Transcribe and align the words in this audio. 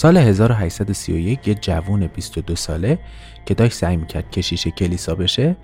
سال 0.00 0.16
1831 0.16 1.48
یه 1.48 1.54
جوون 1.54 2.06
22 2.06 2.56
ساله 2.56 2.98
که 3.46 3.54
داشت 3.54 3.72
سعی 3.72 3.96
می‌کرد 3.96 4.30
کشیش 4.30 4.66
کلیسا 4.68 5.14
بشه 5.14 5.56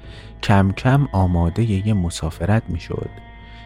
کم 0.42 0.72
کم 0.72 1.08
آماده 1.12 1.62
یه 1.62 1.94
مسافرت 1.94 2.62
می‌شد 2.68 3.10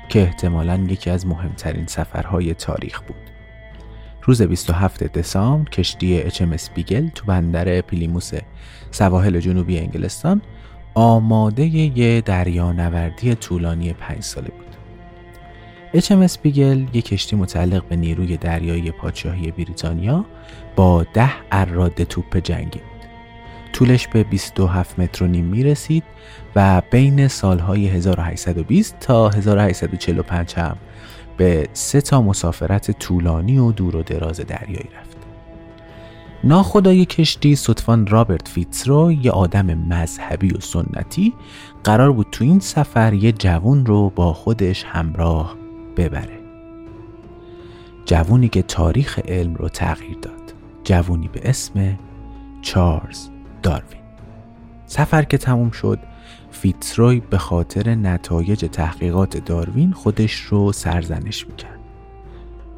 که 0.08 0.22
احتمالا 0.22 0.86
یکی 0.88 1.10
از 1.10 1.26
مهمترین 1.26 1.86
سفرهای 1.86 2.54
تاریخ 2.54 3.00
بود. 3.00 3.16
روز 4.22 4.42
27 4.42 5.02
دسامبر 5.02 5.70
کشتی 5.70 6.30
HMS 6.30 6.70
بیگل 6.74 7.08
تو 7.08 7.24
بندر 7.26 7.80
پیلیموس 7.80 8.32
سواحل 8.90 9.40
جنوبی 9.40 9.78
انگلستان 9.78 10.42
آماده 10.94 11.64
یه 11.66 12.20
دریانوردی 12.20 13.34
طولانی 13.34 13.92
پنج 13.92 14.22
ساله 14.22 14.48
بود. 14.48 14.59
HMS 15.94 16.38
بیگل 16.42 16.86
یک 16.92 17.04
کشتی 17.04 17.36
متعلق 17.36 17.84
به 17.84 17.96
نیروی 17.96 18.36
دریایی 18.36 18.90
پادشاهی 18.90 19.50
بریتانیا 19.50 20.24
با 20.76 21.06
ده 21.14 21.30
اراد 21.52 22.04
توپ 22.04 22.36
جنگی 22.36 22.78
بود. 22.78 23.10
طولش 23.72 24.08
به 24.08 24.24
27 24.24 24.98
متر 24.98 25.24
و 25.24 25.26
نیم 25.26 25.44
می 25.44 25.62
رسید 25.62 26.04
و 26.56 26.82
بین 26.90 27.28
سالهای 27.28 27.88
1820 27.88 28.98
تا 29.00 29.28
1845 29.28 30.54
هم 30.54 30.76
به 31.36 31.68
سه 31.72 32.00
تا 32.00 32.22
مسافرت 32.22 32.90
طولانی 32.90 33.58
و 33.58 33.72
دور 33.72 33.96
و 33.96 34.02
دراز 34.02 34.40
دریایی 34.40 34.88
رفت. 35.00 35.16
ناخدای 36.44 37.04
کشتی 37.04 37.56
صدفان 37.56 38.06
رابرت 38.06 38.48
فیتزرو 38.48 39.12
یه 39.12 39.30
آدم 39.30 39.66
مذهبی 39.66 40.50
و 40.50 40.60
سنتی 40.60 41.34
قرار 41.84 42.12
بود 42.12 42.26
تو 42.32 42.44
این 42.44 42.60
سفر 42.60 43.14
یه 43.14 43.32
جوون 43.32 43.86
رو 43.86 44.10
با 44.10 44.32
خودش 44.32 44.84
همراه 44.84 45.59
ببره. 46.00 46.38
جوونی 48.06 48.48
که 48.48 48.62
تاریخ 48.62 49.18
علم 49.28 49.54
رو 49.54 49.68
تغییر 49.68 50.18
داد. 50.22 50.54
جوونی 50.84 51.28
به 51.28 51.40
اسم 51.44 51.98
چارلز 52.62 53.28
داروین. 53.62 54.00
سفر 54.86 55.22
که 55.22 55.38
تموم 55.38 55.70
شد 55.70 55.98
فیتزروی 56.50 57.20
به 57.20 57.38
خاطر 57.38 57.94
نتایج 57.94 58.64
تحقیقات 58.72 59.44
داروین 59.44 59.92
خودش 59.92 60.34
رو 60.34 60.72
سرزنش 60.72 61.46
می‌کرد. 61.46 61.78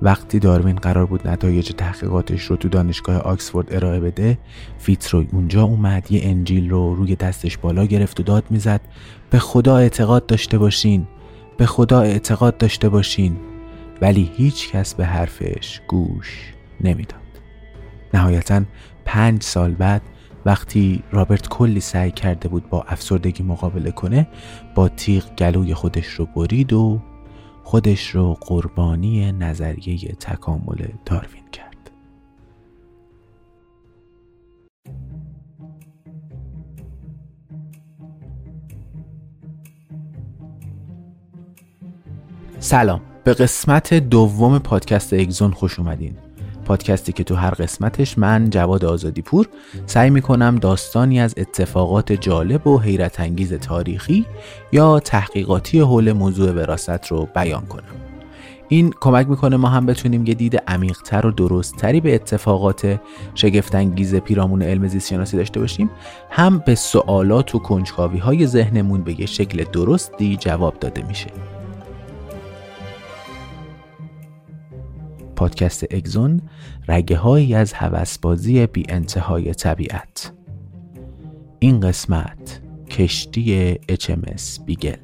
وقتی 0.03 0.39
داروین 0.39 0.77
قرار 0.77 1.07
بود 1.07 1.29
نتایج 1.29 1.73
تحقیقاتش 1.73 2.43
رو 2.43 2.57
تو 2.57 2.69
دانشگاه 2.69 3.17
آکسفورد 3.17 3.75
ارائه 3.75 4.01
بده 4.01 4.39
فیتزروی 4.79 5.29
اونجا 5.33 5.63
اومد 5.63 6.13
یه 6.13 6.21
انجیل 6.25 6.71
رو 6.71 6.95
روی 6.95 7.17
دستش 7.17 7.59
بالا 7.59 7.85
گرفت 7.85 8.21
و 8.21 8.23
داد 8.23 8.45
می‌زد. 8.51 8.81
به 9.31 9.39
خدا 9.39 9.77
اعتقاد 9.77 10.27
داشته 10.27 10.59
باشین. 10.59 11.07
به 11.57 11.67
خدا 11.67 12.01
اعتقاد 12.01 12.57
داشته 12.57 12.89
باشین 12.89 13.37
ولی 14.01 14.31
هیچ 14.37 14.71
کس 14.71 14.95
به 14.95 15.07
حرفش 15.07 15.81
گوش 15.89 16.55
نمی‌داد. 16.81 17.21
نهایتا 18.15 18.63
پنج 19.05 19.43
سال 19.43 19.75
بعد 19.75 20.03
وقتی 20.47 21.03
رابرت 21.13 21.49
کلی 21.49 21.81
سعی 21.81 22.11
کرده 22.11 22.49
بود 22.49 22.69
با 22.69 22.83
افسردگی 22.83 23.43
مقابله 23.43 23.91
کنه 23.91 24.29
با 24.75 24.89
تیغ 24.89 25.35
گلوی 25.39 25.75
خودش 25.75 26.07
رو 26.07 26.27
برید 26.27 26.73
و 26.73 27.01
خودش 27.65 28.09
رو 28.09 28.35
قربانی 28.41 29.33
نظریه 29.33 29.99
تکامل 29.99 30.87
داروین 31.05 31.49
کرد. 31.53 31.72
سلام. 42.63 43.01
به 43.25 43.35
قسمت 43.35 43.95
دوم 43.95 44.59
پادکست 44.59 45.13
اگزون 45.13 45.51
خوش 45.51 45.79
اومدین. 45.79 46.15
پادکستی 46.65 47.13
که 47.13 47.25
تو 47.25 47.35
هر 47.35 47.51
قسمتش 47.51 48.19
من 48.19 48.51
جواد 48.51 48.85
آزادی 48.85 49.23
پور 49.23 49.49
سعی 49.87 50.11
می‌کنم 50.11 50.59
داستانی 50.61 51.21
از 51.21 51.35
اتفاقات 51.37 52.13
جالب 52.13 52.67
و 52.67 52.79
حیرت 52.79 53.21
انگیز 53.21 53.55
تاریخی 53.55 54.27
یا 54.73 55.01
تحقیقاتی 55.01 55.81
حول 55.81 56.13
موضوع 56.13 56.53
وراست 56.53 57.07
رو 57.07 57.29
بیان 57.35 57.67
کنم. 57.67 57.83
این 58.69 58.95
کمک 59.01 59.29
می‌کنه 59.29 59.57
ما 59.57 59.69
هم 59.69 59.87
بتونیم 59.87 60.27
یه 60.27 60.35
دید 60.35 60.63
عمیقتر 60.67 61.27
و 61.27 61.31
درستتری 61.31 62.01
به 62.01 62.15
اتفاقات 62.15 63.01
شگفتانگیز 63.35 64.15
پیرامون 64.15 64.63
علم 64.63 64.89
زیست 64.89 65.09
شناسی 65.09 65.37
داشته 65.37 65.61
باشیم 65.61 65.91
هم 66.31 66.59
به 66.59 66.75
سوالات 66.75 67.55
و 67.55 67.59
کنجکاوی 67.59 68.19
های 68.19 68.47
ذهنمون 68.47 69.03
به 69.03 69.21
یه 69.21 69.27
شکل 69.27 69.65
درستی 69.65 70.37
جواب 70.37 70.79
داده 70.79 71.03
میشه. 71.03 71.27
پادکست 75.43 75.85
اگزون 75.91 76.41
رگه 76.89 77.57
از 77.57 77.73
هوسبازی 77.73 78.67
بی 78.67 78.85
انتهای 78.89 79.55
طبیعت 79.55 80.33
این 81.59 81.81
قسمت 81.81 82.61
کشتی 82.91 83.75
HMS 83.75 84.61
بیگل 84.67 84.97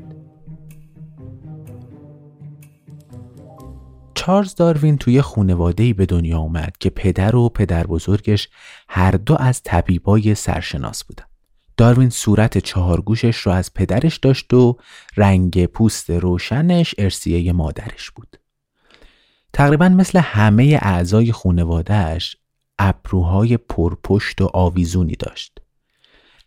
چارلز 4.15 4.55
داروین 4.55 4.99
توی 4.99 5.23
خونواده 5.23 5.93
به 5.93 6.07
دنیا 6.07 6.39
اومد 6.39 6.77
که 6.81 6.91
پدر 6.91 7.37
و 7.37 7.49
پدر 7.49 7.87
بزرگش 7.87 8.49
هر 8.89 9.11
دو 9.11 9.37
از 9.39 9.63
طبیبای 9.63 10.35
سرشناس 10.35 11.05
بودن. 11.05 11.25
داروین 11.77 12.11
صورت 12.11 12.59
چهارگوشش 12.59 13.37
رو 13.37 13.53
از 13.53 13.75
پدرش 13.75 14.17
داشت 14.17 14.55
و 14.55 14.77
رنگ 15.17 15.67
پوست 15.67 16.11
روشنش 16.11 16.95
ارسیه 16.99 17.53
مادرش 17.53 18.11
بود. 18.11 18.38
تقریبا 19.53 19.89
مثل 19.89 20.19
همه 20.19 20.79
اعضای 20.83 21.33
خونوادهش 21.33 22.37
ابروهای 22.79 23.57
پرپشت 23.57 24.41
و 24.41 24.51
آویزونی 24.55 25.15
داشت. 25.19 25.59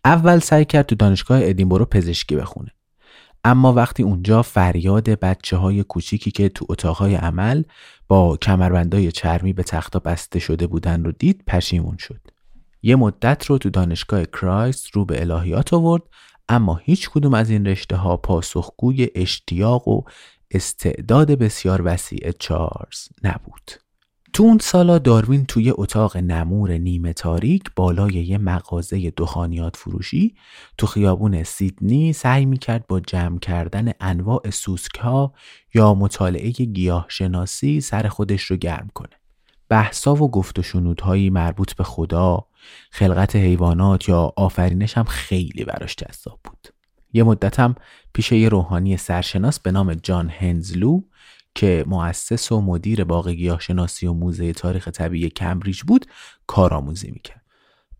اول 0.04 0.38
سعی 0.38 0.64
کرد 0.64 0.86
تو 0.86 0.94
دانشگاه 0.94 1.40
ادینبرو 1.42 1.84
پزشکی 1.84 2.36
بخونه. 2.36 2.70
اما 3.44 3.72
وقتی 3.72 4.02
اونجا 4.02 4.42
فریاد 4.42 5.10
بچه 5.10 5.56
های 5.56 5.82
کوچیکی 5.82 6.30
که 6.30 6.48
تو 6.48 6.66
اتاقهای 6.68 7.14
عمل 7.14 7.62
با 8.08 8.36
کمربندای 8.36 9.12
چرمی 9.12 9.52
به 9.52 9.62
تختا 9.62 9.98
بسته 9.98 10.38
شده 10.38 10.66
بودن 10.66 11.04
رو 11.04 11.12
دید 11.12 11.42
پشیمون 11.46 11.96
شد. 11.96 12.20
یه 12.82 12.96
مدت 12.96 13.46
رو 13.46 13.58
تو 13.58 13.70
دانشگاه 13.70 14.24
کرایست 14.24 14.90
رو 14.90 15.04
به 15.04 15.20
الهیات 15.20 15.74
آورد 15.74 16.02
اما 16.48 16.80
هیچ 16.84 17.10
کدوم 17.10 17.34
از 17.34 17.50
این 17.50 17.66
رشته 17.66 17.96
ها 17.96 18.16
پاسخگوی 18.16 19.08
اشتیاق 19.14 19.88
و 19.88 20.02
استعداد 20.52 21.30
بسیار 21.30 21.82
وسیع 21.84 22.32
چارلز 22.38 23.08
نبود. 23.22 23.70
تو 24.32 24.42
اون 24.42 24.58
سالا 24.58 24.98
داروین 24.98 25.46
توی 25.46 25.72
اتاق 25.76 26.16
نمور 26.16 26.72
نیمه 26.72 27.12
تاریک 27.12 27.62
بالای 27.76 28.12
یه 28.12 28.38
مغازه 28.38 29.10
دخانیات 29.10 29.76
فروشی 29.76 30.34
تو 30.78 30.86
خیابون 30.86 31.42
سیدنی 31.42 32.12
سعی 32.12 32.46
می‌کرد 32.46 32.86
با 32.86 33.00
جمع 33.00 33.38
کردن 33.38 33.92
انواع 34.00 34.50
سوسک 34.50 35.00
یا 35.74 35.94
مطالعه 35.94 36.50
گیاه 36.50 37.06
شناسی 37.08 37.80
سر 37.80 38.08
خودش 38.08 38.42
رو 38.42 38.56
گرم 38.56 38.88
کنه. 38.94 39.16
بحثا 39.68 40.14
و 40.14 40.30
گفت 40.30 40.58
و 40.58 40.62
شنودهایی 40.62 41.30
مربوط 41.30 41.74
به 41.74 41.84
خدا، 41.84 42.46
خلقت 42.90 43.36
حیوانات 43.36 44.08
یا 44.08 44.32
آفرینش 44.36 44.96
هم 44.96 45.04
خیلی 45.04 45.64
براش 45.64 45.96
جذاب 45.96 46.40
بود. 46.44 46.61
یه 47.12 47.22
مدت 47.22 47.60
هم 47.60 47.74
پیش 48.12 48.32
یه 48.32 48.48
روحانی 48.48 48.96
سرشناس 48.96 49.60
به 49.60 49.72
نام 49.72 49.94
جان 49.94 50.28
هنزلو 50.28 51.00
که 51.54 51.84
مؤسس 51.86 52.52
و 52.52 52.60
مدیر 52.60 53.04
باغ 53.04 53.28
گیاهشناسی 53.28 54.06
و 54.06 54.12
موزه 54.12 54.52
تاریخ 54.52 54.88
طبیعی 54.88 55.28
کمبریج 55.30 55.82
بود 55.82 56.06
کارآموزی 56.46 57.10
می‌کرد. 57.10 57.42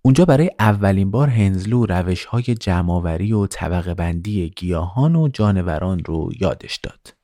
اونجا 0.03 0.25
برای 0.25 0.51
اولین 0.59 1.11
بار 1.11 1.29
هنزلو 1.29 1.87
روش 1.87 2.25
های 2.25 2.43
جمعآوری 2.43 3.33
و 3.33 3.47
طبقه 3.47 3.95
بندی 3.95 4.51
گیاهان 4.57 5.17
و 5.17 5.29
جانوران 5.29 5.99
رو 6.05 6.31
یادش 6.41 6.77
داد. 6.77 7.15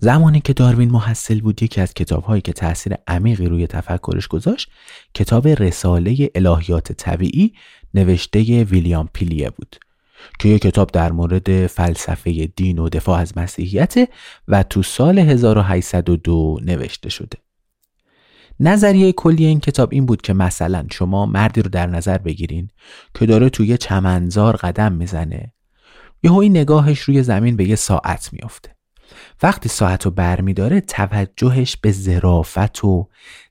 زمانی 0.00 0.40
که 0.40 0.52
داروین 0.52 0.90
محصل 0.90 1.40
بود 1.40 1.62
یکی 1.62 1.80
از 1.80 1.94
کتابهایی 1.94 2.42
که 2.42 2.52
تاثیر 2.52 2.94
عمیقی 3.06 3.46
روی 3.46 3.66
تفکرش 3.66 4.28
گذاشت 4.28 4.70
کتاب 5.14 5.48
رساله 5.48 6.30
الهیات 6.34 6.92
طبیعی 6.92 7.54
نوشته 7.94 8.64
ویلیام 8.64 9.08
پیلیه 9.12 9.50
بود 9.50 9.76
که 10.38 10.48
یک 10.48 10.62
کتاب 10.62 10.90
در 10.90 11.12
مورد 11.12 11.66
فلسفه 11.66 12.46
دین 12.46 12.78
و 12.78 12.88
دفاع 12.88 13.20
از 13.20 13.38
مسیحیت 13.38 13.94
و 14.48 14.62
تو 14.62 14.82
سال 14.82 15.18
1802 15.18 16.58
نوشته 16.62 17.10
شده. 17.10 17.38
نظریه 18.60 19.12
کلی 19.12 19.46
این 19.46 19.60
کتاب 19.60 19.88
این 19.92 20.06
بود 20.06 20.22
که 20.22 20.32
مثلا 20.32 20.86
شما 20.90 21.26
مردی 21.26 21.62
رو 21.62 21.70
در 21.70 21.86
نظر 21.86 22.18
بگیرین 22.18 22.70
که 23.14 23.26
داره 23.26 23.48
توی 23.48 23.78
چمنزار 23.78 24.56
قدم 24.56 24.92
می‌زنه. 24.92 25.52
یهو 26.22 26.36
این 26.38 26.56
نگاهش 26.56 27.00
روی 27.00 27.22
زمین 27.22 27.56
به 27.56 27.68
یه 27.68 27.76
ساعت 27.76 28.32
میافته. 28.32 28.76
وقتی 29.42 29.68
ساعت 29.68 30.04
رو 30.04 30.10
برمیداره 30.10 30.80
توجهش 30.80 31.76
به 31.76 31.92
ظرافت 31.92 32.84
و 32.84 33.08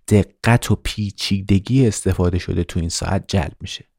دقت 0.08 0.72
و 0.72 0.76
پیچیدگی 0.84 1.88
استفاده 1.88 2.40
شده 2.40 2.64
تو 2.64 2.80
این 2.80 2.90
ساعت 2.90 3.24
جلب 3.28 3.56
میشه. 3.62 3.91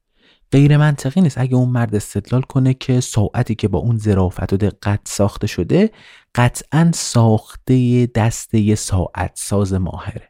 غیر 0.53 0.77
منطقی 0.77 1.21
نیست. 1.21 1.37
اگه 1.37 1.55
اون 1.55 1.69
مرد 1.69 1.95
استدلال 1.95 2.41
کنه 2.41 2.73
که 2.73 2.99
ساعتی 2.99 3.55
که 3.55 3.67
با 3.67 3.79
اون 3.79 3.97
ظرافت 3.97 4.53
و 4.53 4.57
دقت 4.57 4.99
ساخته 5.03 5.47
شده 5.47 5.91
قطعا 6.35 6.91
ساخته 6.93 8.05
دسته 8.05 8.75
ساعت 8.75 9.31
ساز 9.35 9.73
ماهره. 9.73 10.29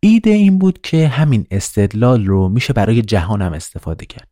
ایده 0.00 0.30
این 0.30 0.58
بود 0.58 0.80
که 0.82 1.08
همین 1.08 1.46
استدلال 1.50 2.26
رو 2.26 2.48
میشه 2.48 2.72
برای 2.72 3.02
جهانم 3.02 3.52
استفاده 3.52 4.06
کرد. 4.06 4.28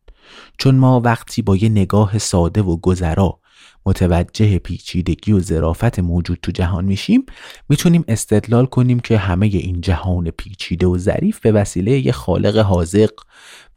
چون 0.57 0.75
ما 0.75 0.99
وقتی 0.99 1.41
با 1.41 1.55
یه 1.55 1.69
نگاه 1.69 2.17
ساده 2.17 2.61
و 2.61 2.77
گذرا 2.77 3.39
متوجه 3.85 4.59
پیچیدگی 4.59 5.31
و 5.31 5.39
ظرافت 5.39 5.99
موجود 5.99 6.39
تو 6.41 6.51
جهان 6.51 6.85
میشیم 6.85 7.25
می‌تونیم 7.69 8.03
استدلال 8.07 8.65
کنیم 8.65 8.99
که 8.99 9.17
همه 9.17 9.45
این 9.45 9.81
جهان 9.81 10.31
پیچیده 10.31 10.87
و 10.87 10.97
ظریف 10.97 11.39
به 11.39 11.51
وسیله 11.51 11.99
یه 11.99 12.11
خالق 12.11 12.57
حاضق 12.57 13.09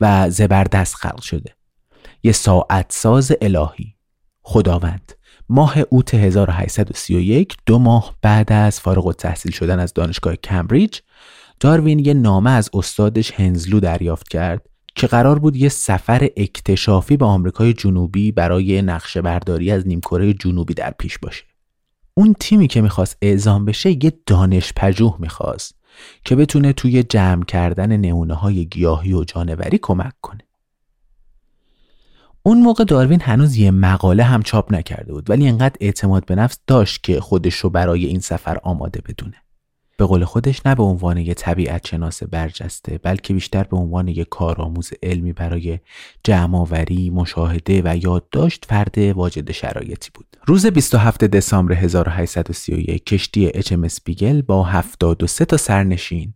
و 0.00 0.30
زبردست 0.30 0.94
خلق 0.94 1.20
شده. 1.20 1.54
یه 2.22 2.32
ساعت 2.32 2.86
ساز 2.92 3.32
الهی. 3.42 3.94
خداوند. 4.42 5.12
ماه 5.48 5.78
اوت 5.90 6.14
1831 6.14 7.56
دو 7.66 7.78
ماه 7.78 8.14
بعد 8.22 8.52
از 8.52 8.80
فارغ 8.80 9.06
التحصیل 9.06 9.52
شدن 9.52 9.78
از 9.78 9.94
دانشگاه 9.94 10.36
کمبریج 10.36 10.98
داروین 11.60 11.98
یه 11.98 12.14
نامه 12.14 12.50
از 12.50 12.70
استادش 12.74 13.32
هنزلو 13.32 13.80
دریافت 13.80 14.28
کرد 14.28 14.66
که 14.94 15.06
قرار 15.06 15.38
بود 15.38 15.56
یه 15.56 15.68
سفر 15.68 16.28
اکتشافی 16.36 17.16
به 17.16 17.24
آمریکای 17.24 17.72
جنوبی 17.72 18.32
برای 18.32 18.82
نقشه 18.82 19.22
برداری 19.22 19.70
از 19.70 19.86
نیمکره 19.86 20.34
جنوبی 20.34 20.74
در 20.74 20.94
پیش 20.98 21.18
باشه. 21.18 21.44
اون 22.14 22.34
تیمی 22.40 22.68
که 22.68 22.80
می‌خواست 22.80 23.16
اعزام 23.22 23.64
بشه 23.64 24.04
یه 24.04 24.12
دانش 24.26 24.72
پژوه 24.76 25.16
می‌خواست. 25.18 25.74
که 26.24 26.36
بتونه 26.36 26.72
توی 26.72 27.02
جمع 27.02 27.44
کردن 27.44 27.96
نمونه 27.96 28.34
های 28.34 28.66
گیاهی 28.66 29.12
و 29.12 29.24
جانوری 29.24 29.78
کمک 29.82 30.12
کنه. 30.22 30.40
اون 32.42 32.60
موقع 32.62 32.84
داروین 32.84 33.20
هنوز 33.20 33.56
یه 33.56 33.70
مقاله 33.70 34.22
هم 34.22 34.42
چاپ 34.42 34.74
نکرده 34.74 35.12
بود 35.12 35.30
ولی 35.30 35.48
انقدر 35.48 35.76
اعتماد 35.80 36.26
به 36.26 36.34
نفس 36.34 36.58
داشت 36.66 37.02
که 37.02 37.20
خودش 37.20 37.54
رو 37.54 37.70
برای 37.70 38.04
این 38.04 38.20
سفر 38.20 38.58
آماده 38.62 39.00
بدونه. 39.00 39.43
به 39.96 40.06
قول 40.06 40.24
خودش 40.24 40.66
نه 40.66 40.74
به 40.74 40.82
عنوان 40.82 41.16
یه 41.16 41.34
طبیعت 41.34 41.86
شناس 41.86 42.22
برجسته 42.22 42.98
بلکه 42.98 43.34
بیشتر 43.34 43.62
به 43.62 43.76
عنوان 43.76 44.08
یک 44.08 44.28
کارآموز 44.28 44.90
علمی 45.02 45.32
برای 45.32 45.78
جمعآوری، 46.24 47.10
مشاهده 47.10 47.82
و 47.84 47.96
یادداشت 47.96 48.64
فرد 48.64 48.98
واجد 48.98 49.52
شرایطی 49.52 50.10
بود. 50.14 50.26
روز 50.46 50.66
27 50.66 51.24
دسامبر 51.24 51.74
1831 51.74 53.06
کشتی 53.06 53.50
اچ 53.54 53.72
بیگل 54.04 54.42
با 54.42 54.62
73 54.64 55.44
تا 55.44 55.56
سرنشین 55.56 56.34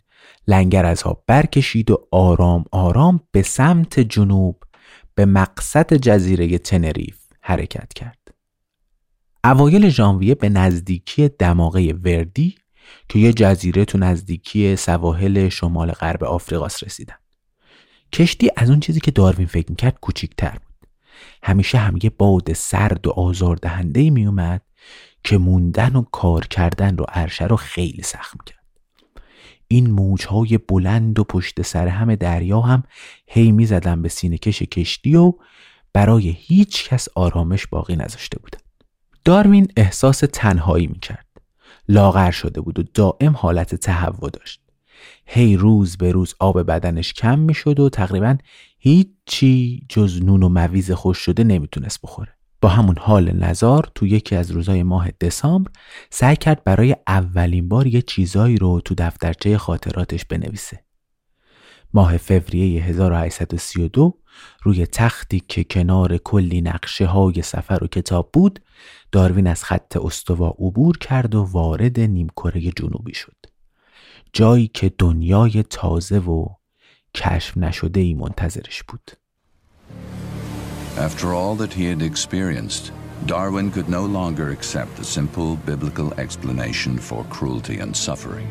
لنگر 0.49 0.87
از 0.87 1.03
آب 1.03 1.25
برکشید 1.27 1.91
و 1.91 2.09
آرام 2.11 2.65
آرام 2.73 3.21
به 3.33 3.43
سمت 3.43 4.01
جنوب 4.01 4.63
به 5.15 5.27
مقصد 5.27 5.95
جزیره 5.95 6.59
تنریف 6.59 7.19
حرکت 7.41 7.93
کرد. 7.93 8.19
اوایل 9.45 9.89
ژانویه 9.89 10.35
به 10.35 10.49
نزدیکی 10.49 11.29
دماغه 11.29 11.93
وردی 11.93 12.55
که 13.09 13.19
یه 13.19 13.33
جزیره 13.33 13.85
تو 13.85 13.99
نزدیکی 13.99 14.77
سواحل 14.77 15.49
شمال 15.49 15.93
غرب 15.93 16.25
آفریقاس 16.25 16.83
رسیدن. 16.83 17.15
کشتی 18.13 18.51
از 18.57 18.71
اون 18.71 18.81
چیزی 18.81 19.01
که 19.01 19.11
داروین 19.11 19.47
فکر 19.47 19.71
می‌کرد 19.71 19.99
کوچیکتر 20.01 20.51
بود. 20.51 20.89
همیشه 21.43 21.79
هم 21.79 21.99
یه 22.03 22.11
باد 22.11 22.53
سرد 22.53 23.07
و 23.07 23.11
آزاردهنده 23.11 24.11
میومد 24.11 24.63
که 25.25 25.39
موندن 25.39 25.97
و 25.97 26.03
کار 26.03 26.47
کردن 26.47 26.97
رو 26.97 27.05
عرشه 27.09 27.45
رو 27.47 27.57
خیلی 27.57 28.03
سخت 28.03 28.45
کرد 28.47 28.59
این 29.69 29.91
موجهای 29.91 30.59
بلند 30.59 31.19
و 31.19 31.25
پشت 31.25 31.63
سر 31.63 31.89
همه 31.89 32.17
دریا 32.17 32.61
هم 32.61 32.83
هی 33.27 33.53
می‌زدن 33.53 34.03
به 34.03 34.09
سینه 34.09 34.39
کش 34.39 34.63
کشتی 34.63 35.17
و 35.17 35.33
برای 35.93 36.29
هیچ 36.39 36.89
کس 36.89 37.09
آرامش 37.15 37.67
باقی 37.67 37.97
نذاشته 37.97 38.39
بودن. 38.39 38.59
داروین 39.25 39.69
احساس 39.77 40.23
تنهایی 40.33 40.87
می‌کرد. 40.87 41.27
لاغر 41.89 42.31
شده 42.31 42.61
بود 42.61 42.79
و 42.79 42.83
دائم 42.95 43.33
حالت 43.37 43.75
تهوع 43.75 44.31
داشت. 44.31 44.61
هی 45.27 45.57
روز 45.57 45.97
به 45.97 46.13
روز 46.13 46.35
آب 46.39 46.63
بدنش 46.63 47.13
کم 47.13 47.39
می 47.39 47.55
شد 47.55 47.81
و 47.81 47.89
تقریبا 47.89 48.37
هیچی 48.79 49.87
جز 49.89 50.23
نون 50.23 50.43
و 50.43 50.49
مویز 50.49 50.93
خوش 50.93 51.19
شده 51.19 51.45
نمی‌تونست 51.45 52.03
بخوره. 52.03 52.35
با 52.61 52.69
همون 52.69 52.99
حال 52.99 53.31
نظار 53.37 53.91
تو 53.95 54.07
یکی 54.07 54.37
از 54.37 54.51
روزای 54.51 54.83
ماه 54.83 55.11
دسامبر 55.21 55.71
سعی 56.11 56.37
کرد 56.37 56.65
برای 56.65 56.97
اولین 57.07 57.69
بار 57.69 57.87
یه 57.87 58.03
چیزایی 58.03 58.57
رو 58.57 58.81
تو 58.81 58.95
دفترچه 58.99 59.59
خاطراتش 59.59 60.25
بنویسه. 60.25 60.88
ماه 61.95 62.17
فوریه 62.17 62.85
1832 62.85 64.19
روی 64.63 64.87
تختی 64.87 65.43
که 65.49 65.65
کنار 65.65 66.17
کلی 66.17 66.61
نقشه 66.61 67.07
های 67.07 67.43
سفر 67.43 67.85
و 67.85 67.87
کتاب 67.87 68.31
بود 68.33 68.61
داروین 69.13 69.47
از 69.47 69.65
خط 69.65 69.97
استوا 69.97 70.49
عبور 70.49 70.99
کرد 70.99 71.35
و 71.35 71.43
وارد 71.43 72.01
نیمکره 72.01 72.61
جنوبی 72.61 73.15
شد 73.15 73.37
جایی 74.33 74.71
که 74.75 74.93
دنیای 74.99 75.63
تازه 75.63 76.19
و 76.19 76.49
کشف 77.15 77.57
نشده 77.57 78.01
ای 78.01 78.15
منتظرش 78.15 78.83
بود 78.83 79.11
After 80.99 81.33
all 81.33 81.55
that 81.55 81.73
he 81.73 81.85
had 81.93 82.03
experienced, 82.03 82.91
Darwin 83.27 83.71
could 83.71 83.89
no 83.89 84.05
longer 84.05 84.51
accept 84.51 84.97
the 84.97 85.05
simple 85.05 85.55
biblical 85.71 86.13
explanation 86.25 86.99
for 86.99 87.25
cruelty 87.37 87.79
and 87.79 87.97
suffering. 87.97 88.49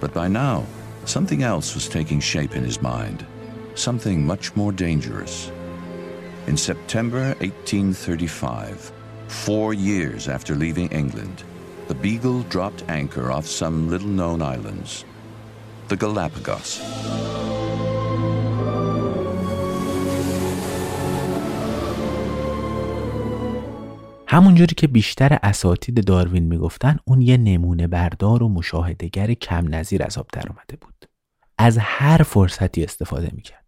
But 0.00 0.12
by 0.14 0.28
now, 0.28 0.64
something 1.04 1.42
else 1.42 1.74
was 1.74 1.88
taking 1.88 2.20
shape 2.20 2.56
in 2.56 2.64
his 2.64 2.80
mind, 2.82 3.26
something 3.74 4.26
much 4.26 4.54
more 4.56 4.72
dangerous. 4.72 5.50
In 6.46 6.56
September 6.56 7.34
1835, 7.40 8.92
Four 9.32 9.74
years 9.74 10.28
after 10.28 10.54
leaving 10.54 10.88
England, 10.90 11.42
the 11.88 11.94
Beagle 11.94 12.42
dropped 12.44 12.84
anchor 12.88 13.32
off 13.32 13.46
some 13.46 13.88
little 13.90 14.06
known 14.06 14.40
islands, 14.40 15.04
the 15.88 15.96
Galapagos. 15.96 16.80
همونجوری 24.32 24.74
که 24.74 24.86
بیشتر 24.86 25.38
اساتید 25.42 26.04
داروین 26.04 26.44
می‌گفتن 26.44 26.96
اون 27.04 27.20
یه 27.20 27.36
نمونه 27.36 27.86
بردار 27.86 28.42
و 28.42 28.48
مشاهدهگر 28.48 29.34
کم 29.34 29.74
نظیر 29.74 30.02
از 30.02 30.18
آب 30.18 30.26
در 30.32 30.44
اومده 30.48 30.76
بود. 30.80 31.06
از 31.58 31.78
هر 31.80 32.22
فرصتی 32.22 32.84
استفاده 32.84 33.30
می‌کرد. 33.32 33.66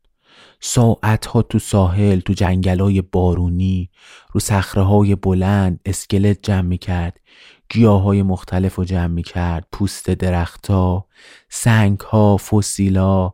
ساعت 0.60 1.26
ها 1.26 1.42
تو 1.42 1.58
ساحل 1.58 2.20
تو 2.20 2.32
جنگل 2.32 2.80
های 2.80 3.02
بارونی 3.02 3.90
رو 4.32 4.40
سخره 4.40 5.14
بلند 5.14 5.80
اسکلت 5.84 6.38
جمع 6.42 6.60
می‌کرد 6.60 7.20
گیاه 7.68 8.02
های 8.02 8.22
مختلف 8.22 8.74
رو 8.74 8.84
جمع 8.84 9.06
می‌کرد 9.06 9.66
پوست 9.72 10.10
درختها 10.10 11.06
سنگ 11.48 12.00
ها 12.00 12.36
فسیلا 12.36 13.32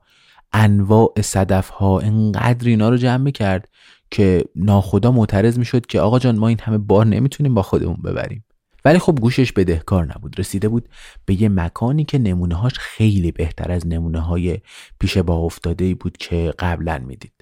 انواع 0.52 1.12
صدف 1.20 1.68
ها 1.68 2.00
انقدر 2.00 2.68
اینا 2.68 2.88
رو 2.88 2.96
جمع 2.96 3.22
می‌کرد 3.22 3.68
که 4.10 4.44
ناخدا 4.56 5.12
معترض 5.12 5.58
می‌شد 5.58 5.86
که 5.86 6.00
آقا 6.00 6.18
جان 6.18 6.38
ما 6.38 6.48
این 6.48 6.58
همه 6.62 6.78
بار 6.78 7.06
نمی‌تونیم 7.06 7.54
با 7.54 7.62
خودمون 7.62 7.96
ببریم. 8.04 8.44
ولی 8.84 8.98
خب 8.98 9.18
گوشش 9.20 9.52
بدهکار 9.52 10.14
نبود. 10.14 10.40
رسیده 10.40 10.68
بود 10.68 10.88
به 11.24 11.42
یه 11.42 11.48
مکانی 11.48 12.04
که 12.04 12.18
نمونه 12.18 12.54
هاش 12.54 12.72
خیلی 12.78 13.32
بهتر 13.32 13.72
از 13.72 13.86
نمونه 13.86 14.20
های 14.20 14.58
پیش 14.98 15.18
با 15.18 15.36
افتاده 15.36 15.94
بود 15.94 16.16
که 16.16 16.54
قبلا 16.58 16.98
می‌دید. 17.06 17.32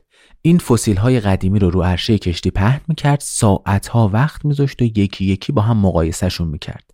این 0.42 0.58
فسیل 0.58 0.96
های 0.96 1.20
قدیمی 1.20 1.58
رو 1.58 1.70
رو 1.70 1.82
عرشه 1.82 2.18
کشتی 2.18 2.50
پهن 2.50 2.80
می‌کرد 2.88 3.20
ساعت 3.20 3.88
ها 3.88 4.10
وقت 4.12 4.44
میذاشت 4.44 4.82
و 4.82 4.84
یکی 4.84 5.24
یکی 5.24 5.52
با 5.52 5.62
هم 5.62 5.76
مقایسهشون 5.76 6.48
می‌کرد 6.48 6.90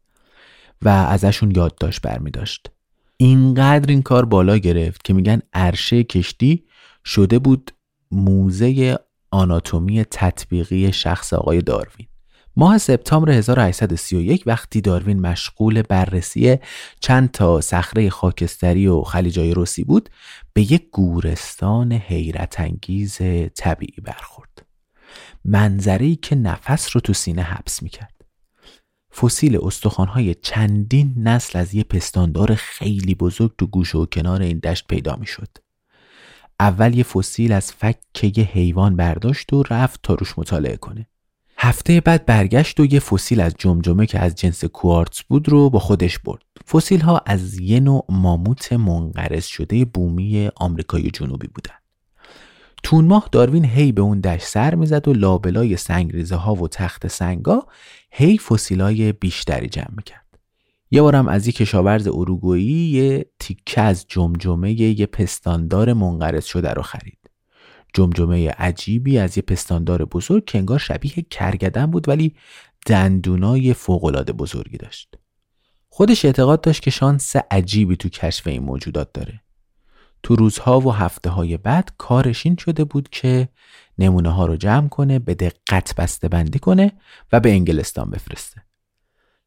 و 0.82 0.88
ازشون 0.88 1.50
یادداشت 1.50 2.00
برمیداشت. 2.02 2.70
اینقدر 3.16 3.90
این 3.90 4.02
کار 4.02 4.24
بالا 4.24 4.56
گرفت 4.56 5.04
که 5.04 5.14
میگن 5.14 5.40
عرشه 5.52 6.04
کشتی 6.04 6.64
شده 7.04 7.38
بود 7.38 7.70
موزه 8.10 8.98
آناتومی 9.34 10.04
تطبیقی 10.04 10.92
شخص 10.92 11.32
آقای 11.32 11.62
داروین. 11.62 12.06
ماه 12.56 12.78
سپتامبر 12.78 13.30
1831 13.30 14.42
وقتی 14.46 14.80
داروین 14.80 15.20
مشغول 15.20 15.82
بررسی 15.82 16.58
چند 17.00 17.30
تا 17.30 17.60
صخره 17.60 18.10
خاکستری 18.10 18.86
و 18.86 19.02
خلیجای 19.02 19.54
روسی 19.54 19.84
بود 19.84 20.08
به 20.52 20.72
یک 20.72 20.90
گورستان 20.92 21.92
حیرت 21.92 22.60
انگیز 22.60 23.18
طبیعی 23.56 24.02
برخورد. 24.04 24.66
منظری 25.44 26.16
که 26.16 26.36
نفس 26.36 26.88
رو 26.96 27.00
تو 27.00 27.12
سینه 27.12 27.42
حبس 27.42 27.82
می‌کرد. 27.82 28.14
فسیل 29.20 29.58
استخوانهای 29.62 30.34
چندین 30.34 31.14
نسل 31.16 31.58
از 31.58 31.74
یه 31.74 31.84
پستاندار 31.84 32.54
خیلی 32.54 33.14
بزرگ 33.14 33.52
تو 33.58 33.66
گوش 33.66 33.94
و 33.94 34.06
کنار 34.06 34.42
این 34.42 34.58
دشت 34.58 34.86
پیدا 34.88 35.16
می‌شد. 35.16 35.63
اول 36.60 36.94
یه 36.94 37.04
فسیل 37.04 37.52
از 37.52 37.72
فک 37.72 37.96
یه 38.22 38.44
حیوان 38.44 38.96
برداشت 38.96 39.52
و 39.52 39.62
رفت 39.70 40.00
تا 40.02 40.14
روش 40.14 40.38
مطالعه 40.38 40.76
کنه 40.76 41.06
هفته 41.56 42.00
بعد 42.00 42.26
برگشت 42.26 42.80
و 42.80 42.84
یه 42.84 43.00
فسیل 43.00 43.40
از 43.40 43.54
جمجمه 43.58 44.06
که 44.06 44.18
از 44.18 44.34
جنس 44.34 44.64
کوارتز 44.64 45.20
بود 45.28 45.48
رو 45.48 45.70
با 45.70 45.78
خودش 45.78 46.18
برد. 46.18 46.42
فسیل 46.72 47.00
ها 47.00 47.22
از 47.26 47.60
یه 47.60 47.80
نوع 47.80 48.04
ماموت 48.08 48.72
منقرض 48.72 49.44
شده 49.44 49.84
بومی 49.84 50.50
آمریکای 50.56 51.10
جنوبی 51.10 51.46
بودن. 51.46 51.74
تون 52.82 53.04
ماه 53.04 53.28
داروین 53.32 53.64
هی 53.64 53.92
به 53.92 54.02
اون 54.02 54.20
دشت 54.20 54.46
سر 54.46 54.74
می‌زد 54.74 55.08
و 55.08 55.12
لابلای 55.12 55.76
سنگریزه 55.76 56.36
ها 56.36 56.54
و 56.54 56.68
تخت 56.68 57.06
سنگا 57.06 57.66
هی 58.10 58.38
فسیلای 58.38 59.12
بیشتری 59.12 59.68
جمع 59.68 59.94
می‌کرد. 59.96 60.23
یه 60.94 61.02
بارم 61.02 61.28
از 61.28 61.46
یک 61.46 61.56
کشاورز 61.56 62.06
اروگویی 62.06 62.90
یه 62.90 63.26
تیکه 63.38 63.80
از 63.80 64.06
جمجمه 64.08 64.72
یه 64.72 65.06
پستاندار 65.06 65.92
منقرض 65.92 66.44
شده 66.44 66.70
رو 66.70 66.82
خرید. 66.82 67.30
جمجمه 67.94 68.48
عجیبی 68.50 69.18
از 69.18 69.38
یه 69.38 69.42
پستاندار 69.42 70.04
بزرگ 70.04 70.44
که 70.44 70.58
انگار 70.58 70.78
شبیه 70.78 71.26
کرگدن 71.30 71.86
بود 71.86 72.08
ولی 72.08 72.34
دندونای 72.86 73.74
فوقالعاده 73.74 74.32
بزرگی 74.32 74.76
داشت. 74.76 75.14
خودش 75.88 76.24
اعتقاد 76.24 76.60
داشت 76.60 76.82
که 76.82 76.90
شانس 76.90 77.36
عجیبی 77.50 77.96
تو 77.96 78.08
کشف 78.08 78.46
این 78.46 78.62
موجودات 78.62 79.12
داره. 79.12 79.40
تو 80.22 80.36
روزها 80.36 80.80
و 80.80 80.92
هفته 80.92 81.30
های 81.30 81.56
بعد 81.56 81.92
کارش 81.98 82.46
این 82.46 82.56
شده 82.56 82.84
بود 82.84 83.08
که 83.08 83.48
نمونه 83.98 84.30
ها 84.30 84.46
رو 84.46 84.56
جمع 84.56 84.88
کنه 84.88 85.18
به 85.18 85.34
دقت 85.34 85.94
بسته 85.94 86.28
بندی 86.28 86.58
کنه 86.58 86.92
و 87.32 87.40
به 87.40 87.50
انگلستان 87.50 88.10
بفرسته. 88.10 88.62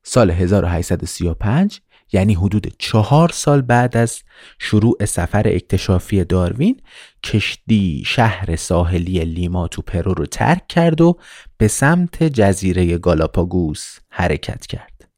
سال 0.10 0.32
1835 0.32 1.82
یعنی 2.14 2.34
حدود 2.34 2.76
چهار 2.80 3.30
سال 3.34 3.62
بعد 3.62 3.98
از 3.98 4.24
شروع 4.60 5.06
سفر 5.06 5.44
اکتشافی 5.46 6.24
داروین 6.24 6.82
کشتی 7.24 8.04
شهر 8.06 8.56
ساحلی 8.56 9.20
لیما 9.20 9.68
تو 9.68 9.82
پرو 9.82 10.14
رو 10.14 10.26
ترک 10.26 10.68
کرد 10.68 11.02
و 11.02 11.18
به 11.58 11.68
سمت 11.68 12.24
جزیره 12.24 12.98
گالاپاگوس 12.98 14.00
حرکت 14.10 14.66
کرد. 14.66 15.10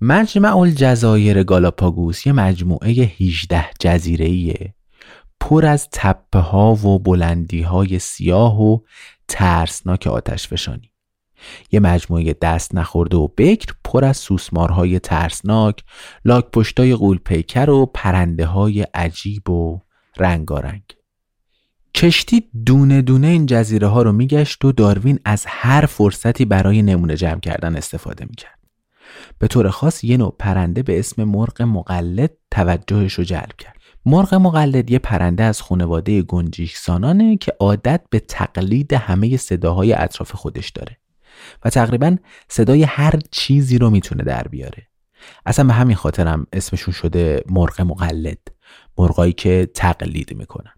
مجمع 0.00 0.56
الجزایر 0.56 1.42
گالاپاگوس 1.42 2.26
یه 2.26 2.32
مجموعه 2.32 2.90
18 2.90 3.64
جزیره 3.80 4.74
پر 5.40 5.66
از 5.66 5.88
تپه 5.92 6.38
ها 6.38 6.74
و 6.74 6.98
بلندی 6.98 7.62
های 7.62 7.98
سیاه 7.98 8.62
و 8.62 8.78
ترسناک 9.28 10.06
آتش 10.06 10.48
فشانی 10.48 10.92
یه 11.72 11.80
مجموعه 11.80 12.34
دست 12.42 12.74
نخورده 12.74 13.16
و 13.16 13.28
بکر 13.36 13.72
پر 13.84 14.04
از 14.04 14.16
سوسمارهای 14.16 14.98
ترسناک، 14.98 15.84
لاک 16.24 16.50
پشتای 16.52 16.94
قولپیکر 16.94 17.70
و 17.70 17.86
پرنده 17.86 18.46
های 18.46 18.82
عجیب 18.82 19.50
و 19.50 19.80
رنگارنگ. 20.16 20.82
کشتی 21.94 22.44
دونه 22.66 23.02
دونه 23.02 23.26
این 23.26 23.46
جزیره 23.46 23.86
ها 23.86 24.02
رو 24.02 24.12
میگشت 24.12 24.64
و 24.64 24.72
داروین 24.72 25.18
از 25.24 25.44
هر 25.48 25.86
فرصتی 25.86 26.44
برای 26.44 26.82
نمونه 26.82 27.16
جمع 27.16 27.40
کردن 27.40 27.76
استفاده 27.76 28.24
می‌کرد. 28.24 28.58
به 29.38 29.48
طور 29.48 29.70
خاص 29.70 30.04
یه 30.04 30.16
نوع 30.16 30.36
پرنده 30.38 30.82
به 30.82 30.98
اسم 30.98 31.24
مرغ 31.24 31.62
مقلد 31.62 32.30
توجهش 32.50 33.12
رو 33.12 33.24
جلب 33.24 33.52
کرد. 33.58 33.76
مرغ 34.06 34.34
مقلد 34.34 34.90
یه 34.90 34.98
پرنده 34.98 35.42
از 35.42 35.62
خانواده 35.62 36.22
گنجیکسانانه 36.22 37.36
که 37.36 37.52
عادت 37.60 38.00
به 38.10 38.20
تقلید 38.20 38.92
همه 38.92 39.36
صداهای 39.36 39.92
اطراف 39.92 40.32
خودش 40.32 40.70
داره. 40.70 40.96
و 41.64 41.70
تقریبا 41.70 42.16
صدای 42.48 42.82
هر 42.82 43.14
چیزی 43.30 43.78
رو 43.78 43.90
می‌تونه 43.90 44.24
در 44.24 44.42
بیاره. 44.42 44.86
اصلا 45.46 45.64
به 45.64 45.72
همین 45.72 45.96
خاطرم 45.96 46.46
اسمشون 46.52 46.94
شده 46.94 47.42
مرغ 47.50 47.80
مقلد 47.80 48.38
مرغایی 48.98 49.32
که 49.32 49.68
تقلید 49.74 50.36
می‌کنن. 50.36 50.72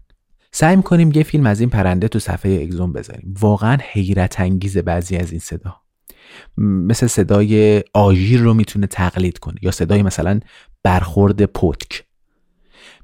سعی 0.51 0.75
می‌کنیم 0.75 1.11
یه 1.15 1.23
فیلم 1.23 1.45
از 1.45 1.59
این 1.59 1.69
پرنده 1.69 2.07
تو 2.07 2.19
صفحه 2.19 2.51
اگزون 2.61 2.93
بذاریم. 2.93 3.33
واقعا 3.39 3.77
حیرت 3.91 4.39
انگیز 4.39 4.77
بعضی 4.77 5.17
از 5.17 5.31
این 5.31 5.39
صدا. 5.39 5.75
مثل 6.57 7.07
صدای 7.07 7.83
آژیر 7.93 8.39
رو 8.39 8.53
می‌تونه 8.53 8.87
تقلید 8.87 9.39
کنه 9.39 9.55
یا 9.61 9.71
صدای 9.71 10.03
مثلا 10.03 10.39
برخورد 10.83 11.45
پتک. 11.45 12.03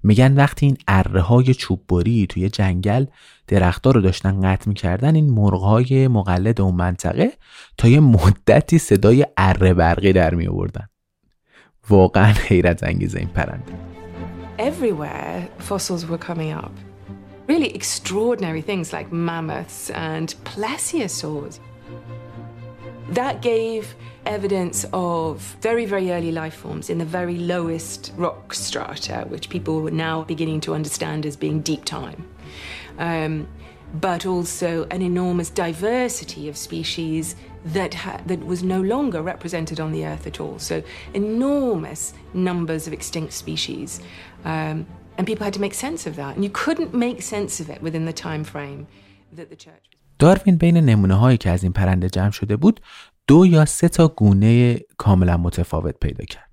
میگن 0.08 0.36
وقتی 0.36 0.66
این 0.66 0.78
اره 0.88 1.22
های 1.22 1.54
چوببری 1.54 2.28
توی 2.28 2.50
جنگل 2.50 3.06
درختها 3.48 3.92
رو 3.92 4.02
داشتن 4.02 4.42
قطع 4.42 4.70
می‌کردن 4.70 5.16
این 5.16 5.30
مرغهای 5.30 6.08
مقلد 6.08 6.62
اون 6.62 6.76
منطقه 6.76 7.32
تا 7.78 7.88
یه 7.88 8.00
مدتی 8.00 8.78
صدای 8.78 9.26
اره 9.38 9.74
برقی 9.74 10.14
در 10.14 10.36
می 10.36 10.48
آوردن 10.48 10.90
واقعا 11.90 12.34
حیرت 12.48 12.84
انگیزه 12.84 13.20
این 13.20 13.28
پرنده 13.28 13.74
Everywhere 14.58 15.64
fossils 15.70 16.04
were 16.10 16.24
coming 16.30 16.52
up. 16.64 16.76
Really 17.48 17.72
extraordinary 17.80 18.62
things 18.70 18.88
like 18.94 19.08
mammoths 19.12 19.90
and 19.92 20.28
plesiosaurs. 20.50 21.60
That 23.10 23.42
gave 23.42 23.96
evidence 24.26 24.86
of 24.92 25.40
very, 25.62 25.86
very 25.86 26.12
early 26.12 26.32
life 26.32 26.56
forms 26.56 26.90
in 26.90 26.98
the 26.98 27.06
very 27.06 27.38
lowest 27.38 28.12
rock 28.18 28.54
strata, 28.54 29.26
which 29.30 29.50
people 29.50 29.82
were 29.82 29.92
now 29.92 30.24
beginning 30.24 30.60
to 30.62 30.74
understand 30.74 31.26
as 31.26 31.38
being 31.38 31.62
deep 31.62 31.86
time. 31.86 32.28
Um, 32.98 33.48
but 33.94 34.26
also 34.26 34.86
an 34.92 35.02
enormous 35.02 35.50
diversity 35.50 36.50
of 36.50 36.58
species 36.58 37.38
that 37.64 37.94
ha- 37.94 38.22
that 38.26 38.46
was 38.46 38.62
no 38.62 38.82
longer 38.82 39.22
represented 39.22 39.80
on 39.80 39.94
the 39.94 40.06
earth 40.06 40.28
at 40.28 40.42
all. 40.42 40.60
So 40.60 40.84
enormous 41.14 42.14
numbers 42.34 42.88
of 42.88 42.94
extinct 42.94 43.32
species, 43.32 44.02
um, 44.44 44.86
and 45.18 45.26
people 45.26 45.46
had 45.46 45.54
to 45.54 45.62
make 45.62 45.74
sense 45.74 46.06
of 46.06 46.18
that, 46.18 46.36
and 46.36 46.44
you 46.44 46.50
couldn't 46.50 46.94
make 46.94 47.22
sense 47.22 47.62
of 47.62 47.70
it 47.70 47.82
within 47.82 48.06
the 48.06 48.14
time 48.14 48.44
frame 48.44 48.88
that 49.32 49.50
the 49.50 49.56
church. 49.56 49.97
داروین 50.20 50.58
بین 50.58 50.78
نمونه 50.78 51.14
هایی 51.14 51.38
که 51.38 51.50
از 51.50 51.64
این 51.64 51.74
پرنده 51.74 52.10
جمع 52.10 52.32
شده 52.32 52.58
بود 52.58 52.80
دو 53.28 53.46
یا 53.46 53.66
سه 53.66 53.90
تا 53.90 54.08
گونه 54.08 54.80
کاملا 54.98 55.38
متفاوت 55.38 55.96
پیدا 56.00 56.26
کرد. 56.26 56.52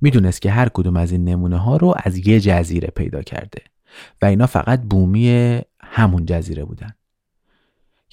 می‌دونست 0.00 0.42
که 0.42 0.50
هر 0.50 0.68
کدوم 0.68 0.96
از 0.96 1.12
این 1.12 1.24
نمونه 1.24 1.56
ها 1.58 1.76
رو 1.76 1.94
از 2.04 2.26
یه 2.28 2.40
جزیره 2.40 2.88
پیدا 2.88 3.22
کرده 3.22 3.62
و 4.22 4.26
اینا 4.26 4.46
فقط 4.46 4.82
بومی 4.82 5.60
همون 5.80 6.26
جزیره 6.26 6.64
بودن. 6.64 6.94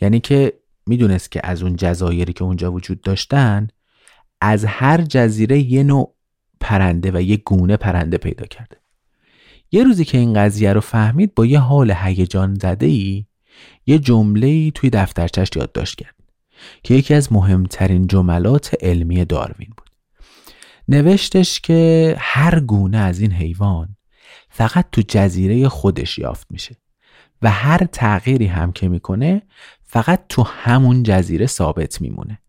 یعنی 0.02 0.20
که 0.20 0.54
می‌دونست 0.88 1.32
که 1.32 1.42
از 1.44 1.64
اون 1.64 1.76
جزایری 1.76 2.34
که 2.34 2.44
اونجا 2.44 2.72
وجود 2.72 3.02
داشتن 3.02 3.68
از 4.42 4.66
هر 4.66 5.02
جزیره 5.02 5.60
یه 5.60 5.84
نوع 5.84 6.14
پرنده 6.60 7.12
و 7.12 7.22
یه 7.22 7.38
گونه 7.38 7.78
پرنده 7.78 8.18
پیدا 8.18 8.46
کرده. 8.46 8.78
یه 9.72 9.84
روزی 9.84 10.06
که 10.06 10.18
این 10.18 10.34
قضیه 10.34 10.74
رو 10.74 10.82
فهمید 10.82 11.36
با 11.36 11.46
یه 11.46 11.60
حال 11.60 11.92
هیجان 11.92 12.56
زده 12.56 12.86
ای 12.86 13.26
یه 13.86 14.00
جمله 14.00 14.72
توی 14.72 14.90
دفترچش 14.90 15.50
یادداشت 15.56 15.96
کرد. 15.96 16.18
که 16.84 16.94
یکی 16.94 17.14
از 17.14 17.34
مهمترین 17.34 18.08
جملات 18.08 18.76
علمی 18.82 19.26
داروین 19.26 19.74
بود 19.78 19.90
نوشتش 20.88 21.60
که 21.60 22.16
هر 22.20 22.60
گونه 22.60 22.98
از 22.98 23.20
این 23.20 23.32
حیوان 23.32 23.96
فقط 24.50 24.86
تو 24.92 25.02
جزیره 25.08 25.70
خودش 25.70 26.18
یافت 26.18 26.48
میشه 26.50 26.76
و 27.42 27.52
هر 27.52 27.78
تغییری 27.78 28.46
هم 28.46 28.72
که 28.72 28.88
می‌کنه 28.88 29.42
فقط 29.84 30.26
تو 30.30 30.44
همون 30.44 31.04
جزیره 31.04 31.46
ثابت 31.46 32.02
میمونه 32.02 32.40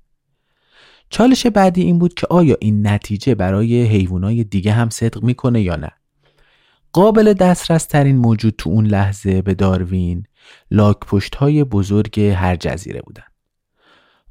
چالش 1.10 1.46
بعدی 1.46 1.82
این 1.82 1.98
بود 1.98 2.14
که 2.14 2.26
آیا 2.30 2.56
این 2.60 2.86
نتیجه 2.86 3.34
برای 3.34 3.82
حیوانای 3.84 4.44
دیگه 4.44 4.72
هم 4.72 4.90
صدق 4.90 5.22
می‌کنه 5.22 5.62
یا 5.62 5.76
نه 5.76 5.90
قابل 6.92 7.32
دسترس 7.32 7.84
ترین 7.84 8.16
موجود 8.16 8.54
تو 8.58 8.70
اون 8.70 8.86
لحظه 8.86 9.42
به 9.42 9.54
داروین 9.54 10.24
لاک 10.71 10.99
پشت 10.99 11.35
های 11.35 11.64
بزرگ 11.64 12.21
هر 12.21 12.57
جزیره 12.57 13.00
بودن 13.00 13.25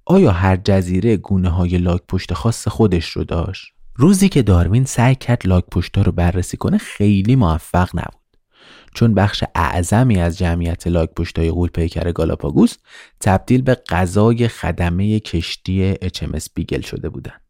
آیا 0.05 0.31
هر 0.31 0.55
جزیره 0.55 1.17
گونه 1.17 1.49
های 1.49 1.77
لاک 1.77 2.01
پشت 2.07 2.33
خاص 2.33 2.67
خودش 2.67 3.09
رو 3.09 3.23
داشت؟ 3.23 3.73
روزی 3.95 4.29
که 4.29 4.41
داروین 4.41 4.85
سعی 4.85 5.15
کرد 5.15 5.47
لاک 5.47 5.65
پشت 5.71 5.97
رو 5.97 6.11
بررسی 6.11 6.57
کنه 6.57 6.77
خیلی 6.77 7.35
موفق 7.35 7.89
نبود 7.93 8.27
چون 8.93 9.13
بخش 9.13 9.43
اعظمی 9.55 10.17
از 10.17 10.37
جمعیت 10.37 10.87
لاک 10.87 11.09
پشتای 11.09 11.51
غول 11.51 11.69
پیکر 11.69 12.11
گالاپاگوس 12.11 12.75
تبدیل 13.19 13.61
به 13.61 13.75
غذای 13.75 14.47
خدمه 14.47 15.19
کشتی 15.19 15.93
HMS 15.93 16.47
بیگل 16.53 16.81
شده 16.81 17.09
بودند. 17.09 17.41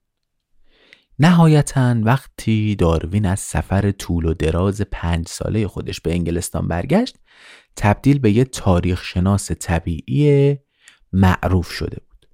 نهایتا 1.19 1.95
وقتی 2.01 2.75
داروین 2.75 3.25
از 3.25 3.39
سفر 3.39 3.91
طول 3.91 4.25
و 4.25 4.33
دراز 4.33 4.81
پنج 4.81 5.27
ساله 5.27 5.67
خودش 5.67 6.01
به 6.01 6.11
انگلستان 6.11 6.67
برگشت 6.67 7.17
تبدیل 7.77 8.19
به 8.19 8.31
یه 8.31 8.43
تاریخ 8.43 9.03
شناس 9.03 9.51
طبیعی 9.51 10.57
معروف 11.13 11.71
شده 11.71 11.97
بود. 12.09 12.27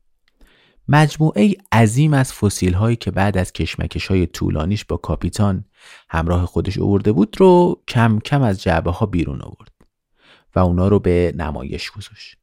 مجموعه 0.88 1.56
عظیم 1.72 2.14
از 2.14 2.34
فسیل 2.34 2.74
هایی 2.74 2.96
که 2.96 3.12
بعد 3.12 3.38
از 3.38 3.54
کشمکش 3.54 4.08
های 4.08 4.26
طولانیش 4.26 4.86
با 4.86 4.98
کاپیتان 4.98 5.66
همراه 6.10 6.46
خودش 6.46 6.80
آورده 6.80 7.12
بود 7.12 7.36
رو 7.40 7.82
کم 7.88 8.20
کم 8.20 8.42
از 8.42 8.62
جعبه 8.62 8.92
ها 8.92 9.06
بیرون 9.06 9.42
آورد 9.42 9.72
و 10.56 10.60
اونا 10.60 10.88
رو 10.88 11.00
به 11.00 11.34
نمایش 11.38 11.92
گذاشت. 11.92 12.38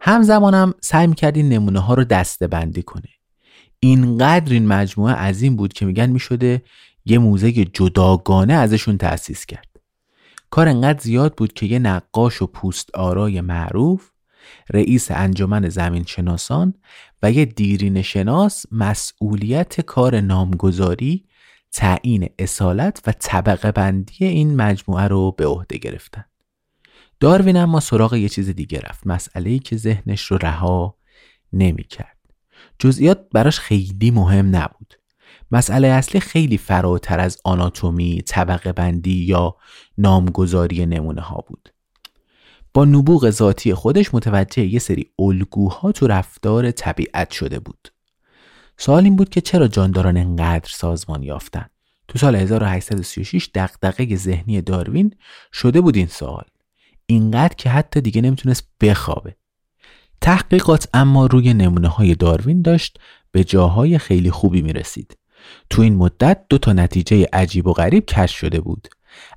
همزمانم 0.00 0.74
سعی 0.80 1.06
می‌کرد 1.06 1.36
این 1.36 1.48
نمونه 1.48 1.80
ها 1.80 1.94
رو 1.94 2.04
دسته 2.04 2.46
بندی 2.46 2.82
کنه. 2.82 3.08
اینقدر 3.80 4.52
این 4.52 4.66
مجموعه 4.66 5.14
عظیم 5.14 5.56
بود 5.56 5.72
که 5.72 5.86
میگن 5.86 6.10
می‌شده 6.10 6.62
یه 7.04 7.18
موزه 7.18 7.52
جداگانه 7.52 8.54
ازشون 8.54 8.98
تأسیس 8.98 9.46
کرد. 9.46 9.73
کار 10.54 10.68
انقدر 10.68 11.00
زیاد 11.00 11.34
بود 11.36 11.52
که 11.52 11.66
یه 11.66 11.78
نقاش 11.78 12.42
و 12.42 12.46
پوست 12.46 12.94
آرای 12.94 13.40
معروف 13.40 14.10
رئیس 14.70 15.10
انجمن 15.10 15.68
زمین 15.68 16.04
شناسان 16.04 16.74
و 17.22 17.30
یه 17.30 17.44
دیرین 17.44 18.02
شناس 18.02 18.66
مسئولیت 18.72 19.80
کار 19.80 20.20
نامگذاری 20.20 21.24
تعیین 21.72 22.28
اصالت 22.38 23.02
و 23.06 23.12
طبقه 23.12 23.72
بندی 23.72 24.24
این 24.24 24.56
مجموعه 24.56 25.08
رو 25.08 25.32
به 25.32 25.46
عهده 25.46 25.78
گرفتن. 25.78 26.24
داروین 27.20 27.56
اما 27.56 27.80
سراغ 27.80 28.14
یه 28.14 28.28
چیز 28.28 28.50
دیگه 28.50 28.80
رفت 28.80 29.06
مسئله 29.06 29.50
ای 29.50 29.58
که 29.58 29.76
ذهنش 29.76 30.22
رو 30.22 30.36
رها 30.36 30.96
نمی 31.52 31.84
کرد 31.84 32.18
جزئیات 32.78 33.26
براش 33.32 33.60
خیلی 33.60 34.10
مهم 34.10 34.56
نبود. 34.56 34.94
مسئله 35.50 35.88
اصلی 35.88 36.20
خیلی 36.20 36.58
فراتر 36.58 37.20
از 37.20 37.38
آناتومی، 37.44 38.22
طبقه 38.26 38.72
بندی 38.72 39.24
یا 39.24 39.56
نامگذاری 39.98 40.86
نمونه 40.86 41.20
ها 41.20 41.44
بود. 41.48 41.68
با 42.74 42.84
نبوغ 42.84 43.30
ذاتی 43.30 43.74
خودش 43.74 44.14
متوجه 44.14 44.66
یه 44.66 44.78
سری 44.78 45.10
الگوها 45.18 45.92
تو 45.92 46.06
رفتار 46.06 46.70
طبیعت 46.70 47.30
شده 47.30 47.58
بود. 47.58 47.88
سوال 48.78 49.04
این 49.04 49.16
بود 49.16 49.28
که 49.28 49.40
چرا 49.40 49.68
جانداران 49.68 50.16
انقدر 50.16 50.70
سازمان 50.72 51.22
یافتن؟ 51.22 51.66
تو 52.08 52.18
سال 52.18 52.36
1836 52.36 53.50
دغدغه 53.54 54.16
ذهنی 54.16 54.60
داروین 54.60 55.14
شده 55.52 55.80
بود 55.80 55.96
این 55.96 56.06
سوال. 56.06 56.44
اینقدر 57.06 57.54
که 57.54 57.70
حتی 57.70 58.00
دیگه 58.00 58.20
نمی‌تونست 58.20 58.68
بخوابه. 58.80 59.36
تحقیقات 60.20 60.88
اما 60.94 61.26
روی 61.26 61.54
نمونه 61.54 61.88
های 61.88 62.14
داروین 62.14 62.62
داشت 62.62 62.98
به 63.32 63.44
جاهای 63.44 63.98
خیلی 63.98 64.30
خوبی 64.30 64.62
می‌رسید. 64.62 65.16
تو 65.70 65.82
این 65.82 65.94
مدت 65.94 66.38
دو 66.48 66.58
تا 66.58 66.72
نتیجه 66.72 67.26
عجیب 67.32 67.66
و 67.66 67.72
غریب 67.72 68.06
کشف 68.06 68.36
شده 68.36 68.60
بود. 68.60 68.88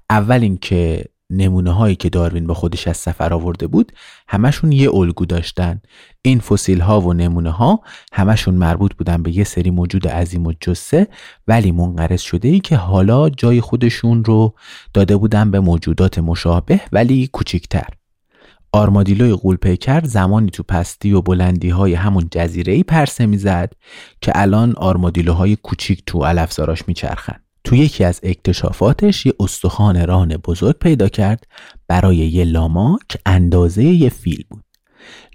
اول 0.09 0.43
اینکه 0.43 1.05
نمونه 1.29 1.71
هایی 1.71 1.95
که 1.95 2.09
داروین 2.09 2.47
با 2.47 2.53
خودش 2.53 2.87
از 2.87 2.97
سفر 2.97 3.33
آورده 3.33 3.67
بود 3.67 3.91
همشون 4.27 4.71
یه 4.71 4.95
الگو 4.95 5.25
داشتن. 5.25 5.81
این 6.21 6.39
فسیل 6.39 6.79
ها 6.79 7.01
و 7.01 7.13
نمونه 7.13 7.51
ها 7.51 7.79
همشون 8.13 8.55
مربوط 8.55 8.93
بودن 8.93 9.23
به 9.23 9.37
یه 9.37 9.43
سری 9.43 9.69
موجود 9.69 10.07
عظیم 10.07 10.47
و 10.47 10.53
جسه 10.61 11.07
ولی 11.47 11.71
منقرض 11.71 12.21
شده 12.21 12.47
ای 12.47 12.59
که 12.59 12.75
حالا 12.75 13.29
جای 13.29 13.61
خودشون 13.61 14.23
رو 14.23 14.55
داده 14.93 15.17
بودن 15.17 15.51
به 15.51 15.59
موجودات 15.59 16.19
مشابه 16.19 16.81
ولی 16.91 17.27
کوچیکتر 17.27 17.87
آرمادیلوی 18.71 19.33
قولپیکر 19.33 20.05
زمانی 20.05 20.49
تو 20.49 20.63
پستی 20.63 21.13
و 21.13 21.21
بلندی 21.21 21.69
های 21.69 21.93
همون 21.93 22.27
جزیره 22.31 22.73
ای 22.73 22.83
پرسه 22.83 23.25
می‌زد 23.25 23.73
که 24.21 24.31
الان 24.35 24.73
آرمادیلوهای 24.77 25.55
کوچیک 25.55 26.03
تو 26.05 26.25
علفزاراش 26.25 26.87
میچرخن. 26.87 27.35
تو 27.63 27.75
یکی 27.75 28.03
از 28.03 28.19
اکتشافاتش 28.23 29.25
یه 29.25 29.33
استخوان 29.39 30.07
ران 30.07 30.37
بزرگ 30.37 30.75
پیدا 30.79 31.09
کرد 31.09 31.47
برای 31.87 32.17
یه 32.17 32.43
لاما 32.43 32.99
که 33.09 33.19
اندازه 33.25 33.83
یه 33.83 34.09
فیل 34.09 34.43
بود. 34.49 34.63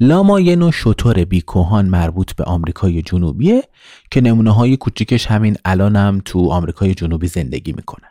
لاما 0.00 0.40
یه 0.40 0.56
نوع 0.56 0.70
شطور 0.70 1.24
بیکوهان 1.24 1.86
مربوط 1.86 2.32
به 2.32 2.44
آمریکای 2.44 3.02
جنوبیه 3.02 3.62
که 4.10 4.20
نمونه 4.20 4.50
های 4.50 4.76
کوچیکش 4.76 5.26
همین 5.26 5.56
الانم 5.64 5.96
هم 5.96 6.22
تو 6.24 6.50
آمریکای 6.50 6.94
جنوبی 6.94 7.26
زندگی 7.26 7.72
می‌کنن. 7.72 8.08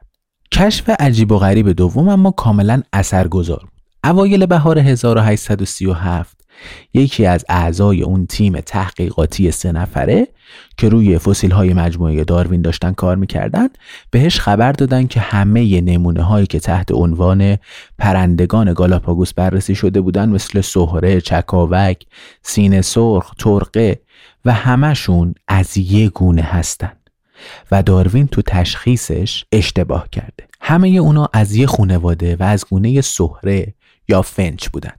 کشف 0.51 0.89
عجیب 0.99 1.31
و 1.31 1.37
غریب 1.37 1.71
دوم 1.71 2.09
اما 2.09 2.31
کاملا 2.31 2.81
اثرگذار 2.93 3.59
بود. 3.59 3.80
اوایل 4.03 4.45
بهار 4.45 4.79
1837 4.79 6.41
یکی 6.93 7.25
از 7.25 7.45
اعضای 7.49 8.01
اون 8.01 8.25
تیم 8.25 8.59
تحقیقاتی 8.59 9.51
سه 9.51 9.71
نفره 9.71 10.27
که 10.77 10.89
روی 10.89 11.17
فسیل 11.17 11.51
های 11.51 11.73
مجموعه 11.73 12.23
داروین 12.23 12.61
داشتن 12.61 12.91
کار 12.91 13.15
می‌کردن 13.15 13.67
بهش 14.11 14.39
خبر 14.39 14.71
دادن 14.71 15.07
که 15.07 15.19
همه 15.19 15.81
نمونه 15.81 16.23
هایی 16.23 16.47
که 16.47 16.59
تحت 16.59 16.91
عنوان 16.91 17.57
پرندگان 17.97 18.73
گالاپاگوس 18.73 19.33
بررسی 19.33 19.75
شده 19.75 20.01
بودن 20.01 20.29
مثل 20.29 20.61
سهره، 20.61 21.21
چکاوک، 21.21 22.05
سینه 22.43 22.81
سرخ، 22.81 23.35
ترقه 23.35 23.99
و 24.45 24.53
همشون 24.53 25.35
از 25.47 25.77
یه 25.77 26.09
گونه 26.09 26.41
هستن 26.41 26.93
و 27.71 27.83
داروین 27.83 28.27
تو 28.27 28.41
تشخیصش 28.41 29.45
اشتباه 29.51 30.09
کرده. 30.11 30.47
همه 30.61 30.87
اونا 30.87 31.29
از 31.33 31.55
یه 31.55 31.67
خونواده 31.67 32.35
و 32.35 32.43
از 32.43 32.65
گونه 32.69 33.01
سهره 33.01 33.73
یا 34.11 34.21
فنچ 34.21 34.67
بودن. 34.67 34.91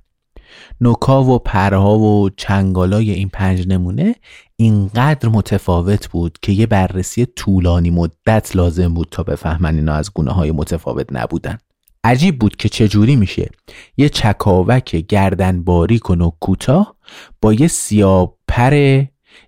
نوکا 0.81 1.25
و 1.25 1.39
پرها 1.39 1.99
و 1.99 2.31
چنگالای 2.31 3.11
این 3.11 3.29
پنج 3.29 3.69
نمونه 3.69 4.15
اینقدر 4.57 5.29
متفاوت 5.29 6.09
بود 6.09 6.39
که 6.43 6.53
یه 6.53 6.67
بررسی 6.67 7.27
طولانی 7.27 7.91
مدت 7.91 8.57
لازم 8.57 8.95
بود 8.95 9.09
تا 9.11 9.23
بفهمن 9.23 9.75
اینا 9.75 9.95
از 9.95 10.13
گونه 10.15 10.33
های 10.33 10.53
متفاوت 10.53 11.07
نبودن. 11.13 11.59
عجیب 12.05 12.39
بود 12.39 12.57
که 12.57 12.69
چجوری 12.69 13.17
میشه 13.17 13.51
یه 13.97 14.09
چکاوک 14.09 14.97
گردن 14.97 15.65
باریک 15.65 16.11
و 16.11 16.15
نوک 16.15 16.35
کوتاه 16.41 16.97
با 17.41 17.53
یه 17.53 17.69
سیاه 17.69 18.37
پر 18.49 19.05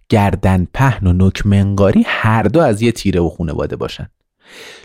گردن 0.09 0.67
پهن 0.75 1.07
و 1.07 1.13
نوک 1.13 1.47
منقاری 1.47 2.05
هر 2.07 2.43
دو 2.43 2.61
از 2.61 2.83
یه 2.83 2.93
تیره 2.93 3.21
و 3.21 3.29
خونواده 3.29 3.77
باشن. 3.77 4.09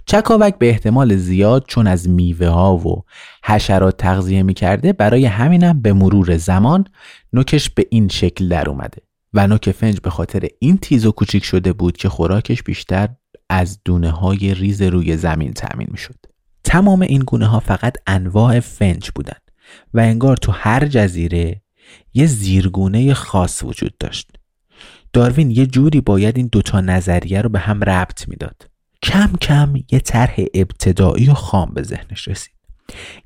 چکاوک 0.06 0.58
به 0.58 0.69
احتمال 0.69 1.15
زیاد 1.15 1.65
چون 1.67 1.88
از 1.88 2.10
میوه 2.10 2.48
ها 2.48 2.78
و 2.78 3.04
حشرات 3.43 3.98
تغذیه 3.98 4.43
می‌کرده 4.43 4.93
برای 4.93 5.26
همینم 5.26 5.82
به 5.82 5.93
مرور 5.93 6.38
زمان 6.38 6.86
نوکش 7.34 7.69
به 7.69 7.86
این 7.89 8.08
شکل 8.08 8.50
در 8.50 8.69
اومده 8.69 9.02
و 9.34 9.48
نوک 9.48 9.72
فنج 9.72 10.00
به 10.00 10.10
خاطر 10.10 10.48
این 10.60 10.78
تیز 10.78 11.06
و 11.06 11.12
کوچیک 11.12 11.43
شده 11.43 11.74
بود 11.74 11.98
که 11.98 12.10
خوراکش 12.10 12.63
بیشتر 12.63 13.10
از 13.50 13.80
دونه 13.86 14.12
های 14.12 14.54
ریز 14.54 14.82
روی 14.82 15.17
زمین 15.17 15.54
تأمین 15.54 15.88
می‌شد. 15.91 16.15
تمام 16.63 17.02
این 17.02 17.22
گونه 17.22 17.45
ها 17.45 17.60
فقط 17.60 17.98
انواع 18.08 18.60
فنج 18.60 19.10
بودند 19.15 19.41
و 19.93 20.00
انگار 20.00 20.38
تو 20.38 20.52
هر 20.52 20.86
جزیره 20.86 21.62
یه 22.13 22.26
زیرگونه 22.26 23.13
خاص 23.13 23.63
وجود 23.63 23.98
داشت. 23.98 24.32
داروین 25.13 25.52
یه 25.52 25.65
جوری 25.65 26.02
باید 26.02 26.38
این 26.38 26.50
دوتا 26.52 26.82
نظریه 26.82 27.41
رو 27.41 27.50
به 27.50 27.60
هم 27.60 27.84
ربط 27.84 28.28
می‌داد. 28.28 28.68
کم 29.03 29.31
کم 29.41 29.73
یه 29.91 29.99
طرح 29.99 30.35
ابتدایی 30.53 31.29
و 31.29 31.33
خام 31.33 31.73
به 31.73 31.83
ذهنش 31.83 32.27
رسید. 32.27 32.53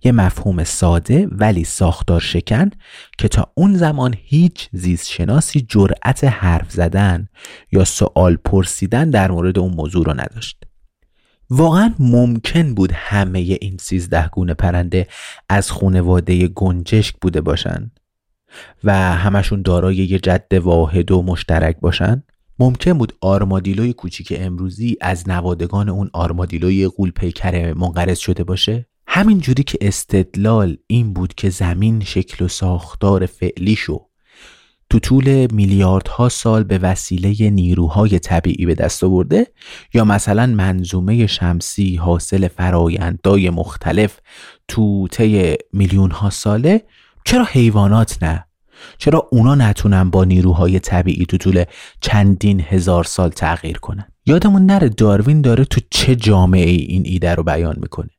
یه 0.03 0.11
مفهوم 0.11 0.63
ساده 0.63 1.27
ولی 1.31 1.63
ساختار 1.63 2.19
شکن 2.19 2.69
که 3.17 3.27
تا 3.27 3.51
اون 3.55 3.75
زمان 3.75 4.15
هیچ 4.17 4.69
زیست 4.71 5.07
شناسی 5.07 5.65
جرأت 5.69 6.23
حرف 6.23 6.71
زدن 6.71 7.27
یا 7.71 7.83
سوال 7.83 8.35
پرسیدن 8.35 9.09
در 9.09 9.31
مورد 9.31 9.59
اون 9.59 9.73
موضوع 9.73 10.05
رو 10.05 10.13
نداشت. 10.13 10.63
واقعا 11.49 11.93
ممکن 11.99 12.73
بود 12.73 12.91
همه 12.93 13.39
این 13.39 13.77
سیزده 13.79 14.27
گونه 14.27 14.53
پرنده 14.53 15.07
از 15.49 15.71
خونواده 15.71 16.47
گنجشک 16.47 17.15
بوده 17.21 17.41
باشن 17.41 17.91
و 18.83 18.93
همشون 18.93 19.61
دارای 19.61 19.95
یه 19.95 20.19
جد 20.19 20.53
واحد 20.53 21.11
و 21.11 21.21
مشترک 21.21 21.79
باشن؟ 21.79 22.23
ممکن 22.63 22.93
بود 22.93 23.13
آرمادیلوی 23.21 23.93
کوچیک 23.93 24.33
امروزی 24.37 24.97
از 25.01 25.29
نوادگان 25.29 25.89
اون 25.89 26.09
آرمادیلوی 26.13 26.87
قول 26.87 27.11
پیکر 27.11 27.73
منقرض 27.73 28.19
شده 28.19 28.43
باشه؟ 28.43 28.87
همین 29.07 29.39
جوری 29.39 29.63
که 29.63 29.77
استدلال 29.81 30.77
این 30.87 31.13
بود 31.13 31.33
که 31.33 31.49
زمین 31.49 32.03
شکل 32.03 32.45
و 32.45 32.47
ساختار 32.47 33.25
فعلیشو 33.25 34.05
تو 34.89 34.99
طول 34.99 35.47
میلیاردها 35.51 36.29
سال 36.29 36.63
به 36.63 36.77
وسیله 36.77 37.49
نیروهای 37.49 38.19
طبیعی 38.19 38.65
به 38.65 38.75
دست 38.75 39.03
آورده 39.03 39.47
یا 39.93 40.03
مثلا 40.03 40.45
منظومه 40.45 41.27
شمسی 41.27 41.95
حاصل 41.95 42.47
فرایندهای 42.47 43.49
مختلف 43.49 44.19
تو 44.67 45.07
طی 45.07 45.55
میلیون 45.73 46.11
ها 46.11 46.29
ساله 46.29 46.81
چرا 47.25 47.43
حیوانات 47.43 48.23
نه؟ 48.23 48.45
چرا 48.97 49.27
اونا 49.31 49.55
نتونن 49.55 50.09
با 50.09 50.23
نیروهای 50.23 50.79
طبیعی 50.79 51.25
تو 51.25 51.37
طول 51.37 51.63
چندین 52.01 52.63
هزار 52.67 53.03
سال 53.03 53.29
تغییر 53.29 53.77
کنن؟ 53.77 54.07
یادمون 54.25 54.65
نره 54.65 54.89
داروین 54.89 55.41
داره 55.41 55.65
تو 55.65 55.81
چه 55.89 56.15
جامعه 56.15 56.69
ای 56.69 56.81
این 56.81 57.03
ایده 57.05 57.35
رو 57.35 57.43
بیان 57.43 57.75
می‌کنه. 57.81 58.09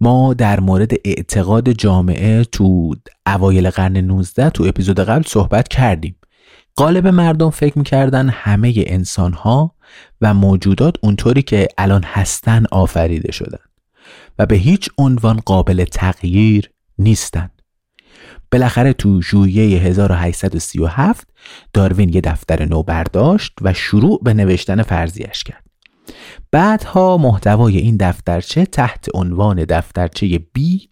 ما 0.00 0.34
در 0.34 0.60
مورد 0.60 0.92
اعتقاد 1.04 1.70
جامعه 1.70 2.44
تو 2.44 2.94
اوایل 3.26 3.70
قرن 3.70 3.96
19 3.96 4.50
تو 4.50 4.64
اپیزود 4.64 5.00
قبل 5.00 5.22
صحبت 5.26 5.68
کردیم. 5.68 6.16
غالب 6.76 7.06
مردم 7.06 7.50
فکر 7.50 7.78
می‌کردن 7.78 8.28
همه 8.28 8.74
انسان 8.76 9.32
ها 9.32 9.74
و 10.20 10.34
موجودات 10.34 10.96
اونطوری 11.02 11.42
که 11.42 11.68
الان 11.78 12.02
هستن 12.04 12.64
آفریده 12.70 13.32
شدن 13.32 13.58
و 14.38 14.46
به 14.46 14.56
هیچ 14.56 14.90
عنوان 14.98 15.40
قابل 15.40 15.84
تغییر 15.84 16.70
نیستن. 16.98 17.50
بالاخره 18.52 18.92
تو 18.92 19.22
ژوئیه 19.22 19.80
1837 19.80 21.28
داروین 21.72 22.08
یه 22.08 22.20
دفتر 22.20 22.64
نو 22.64 22.82
برداشت 22.82 23.52
و 23.62 23.74
شروع 23.74 24.20
به 24.22 24.34
نوشتن 24.34 24.82
فرضیش 24.82 25.44
کرد 25.44 25.64
بعدها 26.52 27.16
محتوای 27.16 27.78
این 27.78 27.96
دفترچه 28.00 28.66
تحت 28.66 29.06
عنوان 29.14 29.64
دفترچه 29.64 30.38
بی 30.52 30.88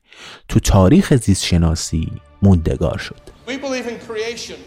تو 0.48 0.60
تاریخ 0.60 1.14
زیستشناسی 1.16 2.12
موندگار 2.42 2.98
شد 2.98 3.20
We 3.46 3.58
believe 3.58 3.86
in 3.86 3.98
creation 4.08 4.58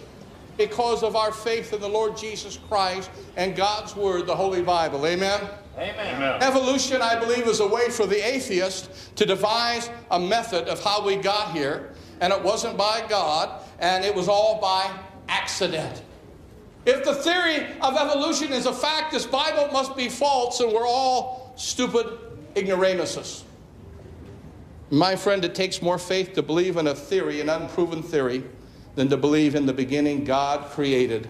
because 0.57 1.03
of 1.03 1.15
our 1.15 1.31
faith 1.31 1.73
in 1.73 1.79
the 1.79 1.93
Lord 1.99 2.17
Jesus 2.17 2.57
Christ 2.69 3.09
and 3.37 3.55
God's 3.55 3.95
Word, 3.95 4.27
the 4.27 4.35
Holy 4.35 4.61
Bible. 4.61 5.01
Amen? 5.13 5.39
Amen. 5.77 6.43
Evolution, 6.43 7.01
I 7.01 7.15
believe, 7.23 7.47
is 7.47 7.61
a 7.61 7.67
way 7.67 7.89
for 7.89 8.05
the 8.05 8.21
atheist 8.35 9.15
to 9.15 9.25
devise 9.25 9.89
a 10.11 10.19
method 10.19 10.67
of 10.67 10.83
how 10.83 11.05
we 11.05 11.15
got 11.15 11.45
here, 11.57 11.77
and 12.20 12.32
it 12.32 12.42
wasn't 12.42 12.76
by 12.76 13.04
God, 13.08 13.62
and 13.78 14.04
it 14.04 14.14
was 14.14 14.28
all 14.28 14.60
by 14.60 14.90
accident. 15.28 16.02
If 16.86 17.04
the 17.04 17.14
theory 17.14 17.66
of 17.80 17.96
evolution 17.96 18.52
is 18.52 18.66
a 18.66 18.72
fact, 18.72 19.12
this 19.12 19.26
Bible 19.26 19.68
must 19.72 19.96
be 19.96 20.08
false, 20.08 20.60
and 20.60 20.72
we're 20.72 20.86
all 20.86 21.54
stupid 21.56 22.06
ignoramuses. 22.54 23.44
My 24.90 25.16
friend, 25.16 25.44
it 25.44 25.54
takes 25.54 25.80
more 25.80 25.98
faith 25.98 26.34
to 26.34 26.42
believe 26.42 26.76
in 26.76 26.86
a 26.86 26.94
theory, 26.94 27.40
an 27.40 27.48
unproven 27.48 28.02
theory, 28.02 28.44
than 28.96 29.08
to 29.08 29.16
believe 29.16 29.54
in 29.54 29.66
the 29.66 29.72
beginning 29.72 30.24
God 30.24 30.70
created 30.70 31.28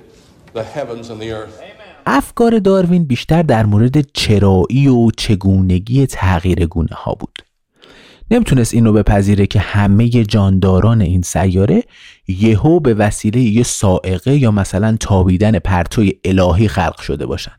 the 0.53 0.65
heavens 0.65 1.11
and 1.11 1.21
the 1.21 1.33
earth. 1.33 1.63
افکار 2.07 2.59
داروین 2.59 3.05
بیشتر 3.05 3.43
در 3.43 3.67
مورد 3.67 4.13
چرایی 4.13 4.89
و 4.89 5.11
چگونگی 5.11 6.07
تغییر 6.07 6.67
گونه 6.67 6.95
ها 6.97 7.15
بود 7.15 7.43
نمی‌تونست 8.32 8.74
این 8.74 8.86
رو 8.86 8.94
بپذیره 8.94 9.48
که 9.48 9.60
همه 9.60 10.10
جانداران 10.10 11.02
این 11.02 11.22
سیاره 11.22 11.84
یهو 12.28 12.80
به 12.80 12.94
وسیله 12.94 13.40
یه 13.40 13.64
سائقه 13.64 14.38
یا 14.38 14.52
مثلا 14.52 14.98
تابیدن 15.00 15.60
پرتوی 15.60 16.14
الهی 16.24 16.68
خلق 16.68 17.02
شده 17.02 17.26
باشن. 17.26 17.52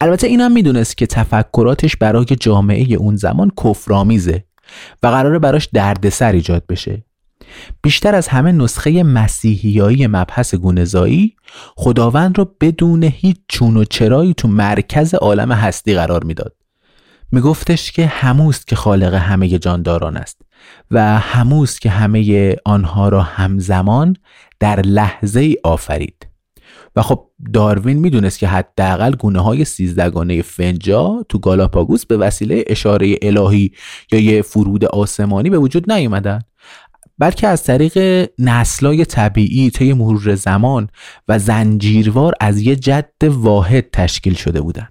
البته 0.00 0.26
اینم 0.26 0.52
می‌دونست 0.52 0.96
که 0.96 1.06
تفکراتش 1.06 1.96
برای 1.96 2.24
جامعه 2.24 2.94
اون 2.94 3.16
زمان 3.16 3.52
کفرآمیزه 3.64 4.44
و 5.02 5.06
قراره 5.06 5.38
براش 5.38 5.68
دردسر 5.72 6.32
ایجاد 6.32 6.66
بشه. 6.66 7.04
بیشتر 7.82 8.14
از 8.14 8.28
همه 8.28 8.52
نسخه 8.52 9.02
مسیحیایی 9.02 10.06
مبحث 10.06 10.54
گونهزایی 10.54 11.36
خداوند 11.76 12.38
را 12.38 12.54
بدون 12.60 13.02
هیچ 13.02 13.36
چون 13.48 13.76
و 13.76 13.84
چرایی 13.84 14.34
تو 14.34 14.48
مرکز 14.48 15.14
عالم 15.14 15.52
هستی 15.52 15.94
قرار 15.94 16.24
می‌داد. 16.24 16.56
میگفتش 17.32 17.92
که 17.92 18.06
هموست 18.06 18.66
که 18.66 18.76
خالق 18.76 19.14
همه 19.14 19.58
جانداران 19.58 20.16
است 20.16 20.42
و 20.90 21.18
هموست 21.18 21.80
که 21.80 21.90
همه 21.90 22.56
آنها 22.64 23.08
را 23.08 23.22
همزمان 23.22 24.16
در 24.60 24.80
لحظه 24.80 25.40
ای 25.40 25.56
آفرید. 25.64 26.26
و 26.96 27.02
خب 27.02 27.30
داروین 27.52 27.98
می‌دونست 27.98 28.38
که 28.38 28.48
حداقل 28.48 29.14
گونه 29.14 29.40
های 29.40 29.64
سیزدگانه 29.64 30.42
فنجا 30.42 31.26
تو 31.28 31.38
گالاپاگوس 31.38 32.06
به 32.06 32.16
وسیله 32.16 32.64
اشاره 32.66 33.16
الهی 33.22 33.72
یا 34.12 34.20
یه 34.20 34.42
فرود 34.42 34.84
آسمانی 34.84 35.50
به 35.50 35.58
وجود 35.58 35.92
نیومدن 35.92 36.40
بلکه 37.18 37.48
از 37.48 37.64
طریق 37.64 38.28
نسلای 38.38 39.04
طبیعی 39.04 39.70
طی 39.70 39.92
مرور 39.92 40.34
زمان 40.34 40.88
و 41.28 41.38
زنجیروار 41.38 42.34
از 42.40 42.60
یه 42.60 42.76
جد 42.76 43.12
واحد 43.24 43.90
تشکیل 43.92 44.34
شده 44.34 44.60
بودن. 44.60 44.88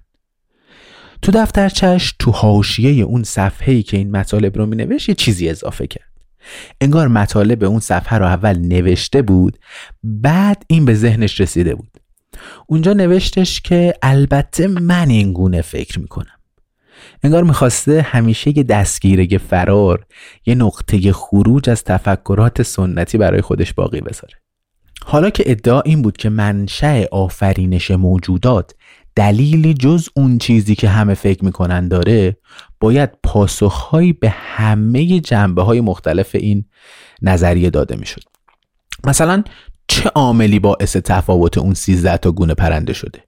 تو 1.24 1.32
دفترچش 1.32 2.14
تو 2.18 2.30
حاشیه 2.30 3.04
اون 3.04 3.22
صفحه‌ای 3.22 3.82
که 3.82 3.96
این 3.96 4.10
مطالب 4.10 4.58
رو 4.58 4.66
مینوشت 4.66 5.08
یه 5.08 5.14
چیزی 5.14 5.48
اضافه 5.48 5.86
کرد. 5.86 6.12
انگار 6.80 7.08
مطالب 7.08 7.64
اون 7.64 7.80
صفحه 7.80 8.18
رو 8.18 8.24
اول 8.24 8.58
نوشته 8.58 9.22
بود 9.22 9.58
بعد 10.02 10.64
این 10.66 10.84
به 10.84 10.94
ذهنش 10.94 11.40
رسیده 11.40 11.74
بود. 11.74 11.90
اونجا 12.66 12.92
نوشتش 12.92 13.60
که 13.60 13.94
البته 14.02 14.66
من 14.66 15.10
این 15.10 15.32
گونه 15.32 15.62
فکر 15.62 16.00
می‌کنم. 16.00 16.38
انگار 17.22 17.44
می‌خواسته 17.44 18.02
همیشه 18.02 18.58
یه 18.58 18.62
دستگیره 18.62 19.38
فرار 19.38 20.06
یه 20.46 20.54
نقطه 20.54 21.12
خروج 21.12 21.70
از 21.70 21.84
تفکرات 21.84 22.62
سنتی 22.62 23.18
برای 23.18 23.40
خودش 23.40 23.72
باقی 23.72 24.00
بذاره. 24.00 24.34
حالا 25.04 25.30
که 25.30 25.44
ادعا 25.46 25.80
این 25.80 26.02
بود 26.02 26.16
که 26.16 26.28
منشأ 26.28 27.04
آفرینش 27.12 27.90
موجودات 27.90 28.74
دلیلی 29.16 29.74
جز 29.74 30.08
اون 30.16 30.38
چیزی 30.38 30.74
که 30.74 30.88
همه 30.88 31.14
فکر 31.14 31.44
می‌کنن 31.44 31.88
داره 31.88 32.36
باید 32.80 33.10
پاسخهایی 33.22 34.12
به 34.12 34.30
همه 34.30 35.20
جنبه 35.20 35.62
های 35.62 35.80
مختلف 35.80 36.34
این 36.34 36.64
نظریه 37.22 37.70
داده 37.70 37.96
می‌شد. 37.96 38.22
مثلا 39.04 39.44
چه 39.88 40.10
عاملی 40.14 40.58
باعث 40.58 40.96
تفاوت 40.96 41.58
اون 41.58 41.74
13 41.74 42.16
تا 42.16 42.32
گونه 42.32 42.54
پرنده 42.54 42.92
شده؟ 42.92 43.24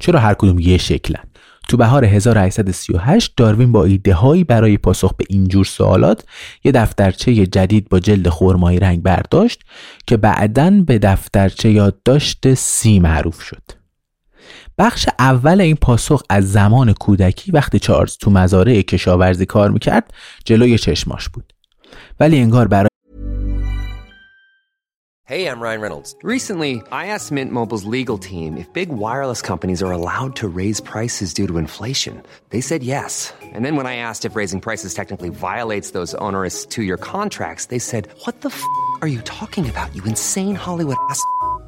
چرا 0.00 0.20
هر 0.20 0.34
کدوم 0.34 0.58
یه 0.58 0.78
شکلن؟ 0.78 1.24
تو 1.68 1.76
بهار 1.76 2.04
1838 2.04 3.32
داروین 3.36 3.72
با 3.72 3.84
ایده 3.84 4.14
هایی 4.14 4.44
برای 4.44 4.78
پاسخ 4.78 5.14
به 5.14 5.24
اینجور 5.28 5.64
سوالات 5.64 6.24
یه 6.64 6.72
دفترچه 6.72 7.46
جدید 7.46 7.88
با 7.88 8.00
جلد 8.00 8.28
خرمایی 8.28 8.78
رنگ 8.78 9.02
برداشت 9.02 9.62
که 10.06 10.16
بعدا 10.16 10.70
به 10.70 10.98
دفترچه 10.98 11.70
یادداشت 11.70 12.54
سی 12.54 12.98
معروف 12.98 13.42
شد. 13.42 13.83
بخش 14.78 15.08
اول 15.18 15.60
این 15.60 15.76
پاسخ 15.76 16.22
از 16.30 16.52
زمان 16.52 16.92
کودکی 16.92 17.52
وقتی 17.52 17.78
چارلز 17.78 18.16
تو 18.16 18.30
مزارع 18.30 18.82
کشاورزی 18.82 19.46
کار 19.46 19.70
می‌کرد 19.70 20.14
جلوی 20.44 20.78
چشماش 20.78 21.28
بود 21.28 21.52
ولی 22.20 22.38
انگار 22.38 22.68
برای 22.68 22.88
Hey, 25.26 25.48
I'm 25.50 25.58
Ryan 25.58 25.80
Reynolds. 25.80 26.14
Recently, 26.22 26.82
I 26.92 27.06
asked 27.14 27.32
Mint 27.32 27.50
Mobile's 27.50 27.86
legal 27.98 28.18
team 28.18 28.58
if 28.58 28.70
big 28.74 28.90
wireless 28.90 29.40
companies 29.40 29.82
are 29.82 29.90
allowed 29.90 30.36
to 30.40 30.46
raise 30.60 30.80
prices 30.82 31.32
due 31.32 31.46
to 31.46 31.56
inflation. 31.56 32.14
They 32.50 32.60
said 32.60 32.82
yes. 32.82 33.32
And 33.54 33.64
then 33.64 33.74
when 33.78 33.86
I 33.86 33.96
asked 34.08 34.26
if 34.26 34.36
raising 34.36 34.60
prices 34.60 34.92
technically 34.92 35.30
violates 35.30 35.92
those 35.92 36.12
onerous 36.26 36.56
two-year 36.72 36.98
contracts, 36.98 37.64
they 37.72 37.82
said, 37.90 38.02
"What 38.24 38.34
the 38.42 38.52
f*** 38.58 38.62
are 39.02 39.12
you 39.14 39.22
talking 39.38 39.66
about? 39.72 39.88
You 39.96 40.02
insane 40.14 40.56
Hollywood 40.66 41.00
ass." 41.10 41.22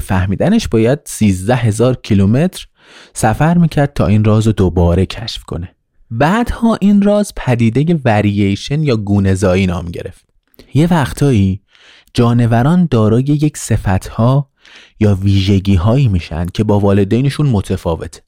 فهمیدنش 0.00 0.68
باید 0.68 0.98
13 1.04 1.54
هزار 1.54 1.96
کیلومتر 2.02 2.66
سفر 3.14 3.58
می‌کرد 3.58 3.92
تا 3.94 4.06
این 4.06 4.24
راز 4.24 4.46
رو 4.46 4.52
دوباره 4.52 5.06
کشف 5.06 5.44
کنه. 5.44 5.74
بعدها 6.10 6.78
این 6.80 7.02
راز 7.02 7.32
پدیده 7.36 8.00
ورییشن 8.04 8.82
یا 8.82 8.96
گونه‌زایی 8.96 9.66
نام 9.66 9.84
گرفت. 9.84 10.24
یه 10.74 10.86
وقتایی 10.86 11.60
جانوران 12.14 12.88
دارای 12.90 13.22
یک 13.22 13.56
صفتها 13.56 14.48
یا 15.00 15.14
ویژگی 15.14 15.74
هایی 15.74 16.08
میشن 16.08 16.46
که 16.46 16.64
با 16.64 16.80
والدینشون 16.80 17.46
متفاوته. 17.46 18.20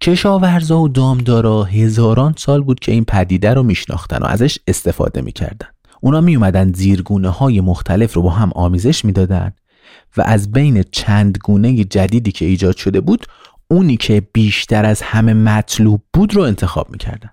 کشاورزا 0.00 0.80
و 0.80 0.88
دامدارا 0.88 1.64
هزاران 1.64 2.34
سال 2.38 2.62
بود 2.62 2.80
که 2.80 2.92
این 2.92 3.04
پدیده 3.04 3.54
رو 3.54 3.62
میشناختن 3.62 4.18
و 4.18 4.24
ازش 4.24 4.58
استفاده 4.66 5.20
می‌کردن. 5.20 5.66
اونا 6.00 6.20
می 6.20 6.36
اومدن 6.36 6.72
زیرگونه 6.72 7.28
های 7.28 7.60
مختلف 7.60 8.14
رو 8.14 8.22
با 8.22 8.30
هم 8.30 8.52
آمیزش 8.54 9.04
می‌دادن 9.04 9.52
و 10.16 10.22
از 10.24 10.52
بین 10.52 10.82
چند 10.82 11.38
گونه 11.44 11.84
جدیدی 11.84 12.32
که 12.32 12.44
ایجاد 12.44 12.76
شده 12.76 13.00
بود 13.00 13.26
اونی 13.68 13.96
که 13.96 14.22
بیشتر 14.32 14.84
از 14.84 15.02
همه 15.02 15.34
مطلوب 15.34 16.02
بود 16.12 16.34
رو 16.34 16.42
انتخاب 16.42 16.90
می‌کردن. 16.90 17.30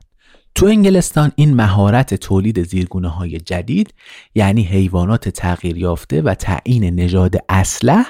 تو 0.55 0.65
انگلستان 0.65 1.31
این 1.35 1.53
مهارت 1.53 2.13
تولید 2.13 2.63
زیرگونه 2.63 3.07
های 3.07 3.37
جدید 3.37 3.93
یعنی 4.35 4.63
حیوانات 4.63 5.29
تغییر 5.29 5.77
یافته 5.77 6.21
و 6.21 6.33
تعیین 6.33 6.83
نژاد 6.83 7.35
اسلح 7.49 8.05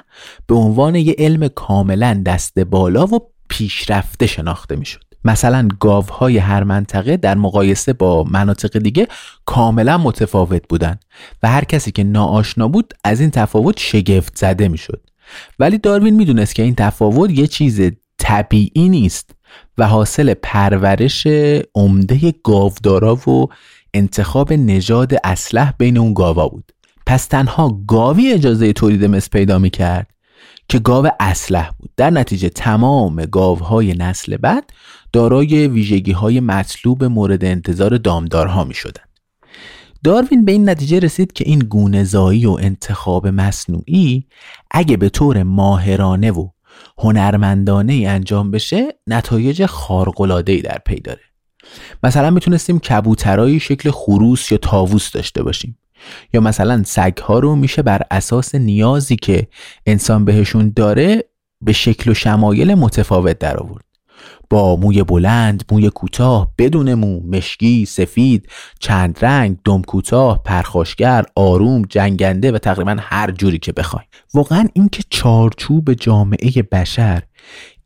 به 0.48 0.56
عنوان 0.56 0.96
یه 0.96 1.16
علم 1.18 1.48
کاملا 1.48 2.24
دست 2.26 2.60
بالا 2.60 3.06
و 3.06 3.20
پیشرفته 3.50 4.28
شناخته 4.28 4.76
می‌شد. 4.76 5.09
مثلا 5.26 5.68
گاوهای 5.80 6.38
هر 6.38 6.64
منطقه 6.64 7.18
در 7.18 7.36
مقایسه 7.36 7.94
با 7.94 8.24
مناطق 8.24 8.80
دیگه 8.80 9.08
کاملا 9.46 9.98
متفاوت 9.98 10.68
بودند 10.70 11.06
و 11.44 11.50
هر 11.50 11.64
کسی 11.64 11.92
که 11.92 12.04
ناآشنا 12.04 12.68
بود 12.68 12.94
از 13.04 13.22
این 13.22 13.30
تفاوت 13.30 13.80
شگفت 13.80 14.38
زده 14.38 14.68
می‌شد. 14.68 15.02
ولی 15.60 15.78
داروین 15.78 16.16
می‌دونست 16.16 16.56
که 16.56 16.64
این 16.64 16.76
تفاوت 16.76 17.32
یه 17.32 17.48
چیز 17.48 17.82
طبیعی 18.18 18.90
نیست 18.90 19.36
و 19.78 19.88
حاصل 19.88 20.34
پرورش 20.34 21.28
عمده 21.76 22.34
گاودارا 22.44 23.16
و 23.16 23.48
انتخاب 23.94 24.54
نژاد 24.54 25.14
اسلح 25.24 25.74
بین 25.78 25.98
اون 25.98 26.14
گاوا 26.14 26.48
بود. 26.48 26.72
پس 27.06 27.26
تنها 27.26 27.82
گاوی 27.88 28.34
اجازه 28.34 28.74
تولید 28.74 29.06
مثل 29.06 29.30
پیدا 29.30 29.60
می 29.60 29.70
کرد 29.70 30.08
که 30.70 30.80
گاو 30.80 31.08
اسلح 31.20 31.72
بود. 31.80 31.90
در 31.98 32.10
نتیجه 32.10 32.50
تمام 32.50 33.26
گاوهای 33.26 33.94
نسل 33.94 34.38
بعد 34.38 34.70
دارای 35.14 35.68
ویژگی 35.68 36.12
های 36.12 36.40
مطلوب 36.40 37.04
مورد 37.04 37.46
انتظار 37.46 37.98
دامدارها 37.98 38.64
می 38.64 38.74
شدن. 38.74 39.04
داروین 40.04 40.46
به 40.46 40.52
این 40.52 40.70
نتیجه 40.70 41.00
رسید 41.00 41.34
که 41.34 41.44
این 41.48 41.60
گونهزایی 41.60 42.46
و 42.46 42.52
انتخاب 42.52 43.28
مصنوعی 43.28 44.28
اگه 44.72 44.98
به 44.98 45.10
طور 45.10 45.44
ماهرانه 45.44 46.32
و 46.32 46.50
هنرمندانه 46.98 47.94
ای 47.94 48.06
انجام 48.06 48.52
بشه 48.52 48.88
نتایج 49.08 49.66
خارق‌العاده‌ای 49.66 50.62
در 50.62 50.78
پی 50.86 51.00
داره. 51.00 51.22
مثلا 52.04 52.30
می‌تونستیم 52.30 52.80
کبوترایی 52.80 53.60
شکل 53.60 53.92
خروس 53.92 54.52
یا 54.52 54.58
تاووس 54.58 55.12
داشته 55.12 55.44
باشیم. 55.44 55.78
یا 56.34 56.42
مثلا 56.42 56.84
سگ 56.86 57.18
ها 57.18 57.40
رو 57.40 57.56
میشه 57.56 57.82
بر 57.82 58.02
اساس 58.12 58.56
نیازی 58.56 59.16
که 59.16 59.48
انسان 59.86 60.26
بهشون 60.26 60.74
داره 60.76 61.24
به 61.62 61.74
شکل 61.74 62.12
و 62.12 62.14
شمایل 62.14 62.76
متفاوت 62.76 63.40
در 63.40 63.58
آورد 63.58 63.86
با 64.50 64.76
موی 64.76 65.04
بلند، 65.04 65.64
موی 65.72 65.90
کوتاه، 65.90 66.54
بدون 66.58 66.94
مو، 66.94 67.20
مشکی، 67.20 67.86
سفید، 67.86 68.50
چند 68.80 69.18
رنگ، 69.22 69.58
دم 69.66 69.82
کوتاه، 69.82 70.44
پرخاشگر، 70.44 71.26
آروم، 71.36 71.82
جنگنده 71.82 72.52
و 72.52 72.58
تقریبا 72.58 72.98
هر 73.00 73.32
جوری 73.32 73.58
که 73.58 73.72
بخوای. 73.72 74.04
واقعا 74.34 74.68
اینکه 74.74 75.04
چارچوب 75.10 75.94
جامعه 75.94 76.52
بشر 76.72 77.24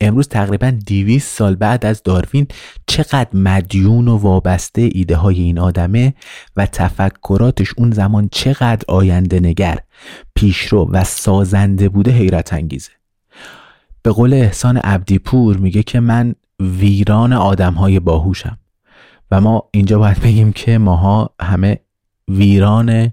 امروز 0.00 0.28
تقریبا 0.28 0.70
200 0.86 1.36
سال 1.36 1.54
بعد 1.54 1.86
از 1.86 2.02
داروین 2.02 2.46
چقدر 2.86 3.28
مدیون 3.32 4.08
و 4.08 4.16
وابسته 4.16 4.90
ایده 4.94 5.16
های 5.16 5.40
این 5.40 5.58
آدمه 5.58 6.14
و 6.56 6.66
تفکراتش 6.66 7.74
اون 7.76 7.90
زمان 7.90 8.28
چقدر 8.32 8.84
آینده 8.88 9.40
نگر 9.40 9.78
پیشرو 10.34 10.90
و 10.90 11.04
سازنده 11.04 11.88
بوده 11.88 12.10
حیرت 12.10 12.52
انگیزه. 12.52 12.90
به 14.02 14.10
قول 14.10 14.34
احسان 14.34 14.76
عبدیپور 14.76 15.56
میگه 15.56 15.82
که 15.82 16.00
من 16.00 16.34
ویران 16.60 17.32
آدم 17.32 17.74
های 17.74 18.00
باهوشم 18.00 18.58
و 19.30 19.40
ما 19.40 19.68
اینجا 19.70 19.98
باید 19.98 20.20
بگیم 20.20 20.52
که 20.52 20.78
ماها 20.78 21.34
همه 21.40 21.78
ویران 22.28 23.12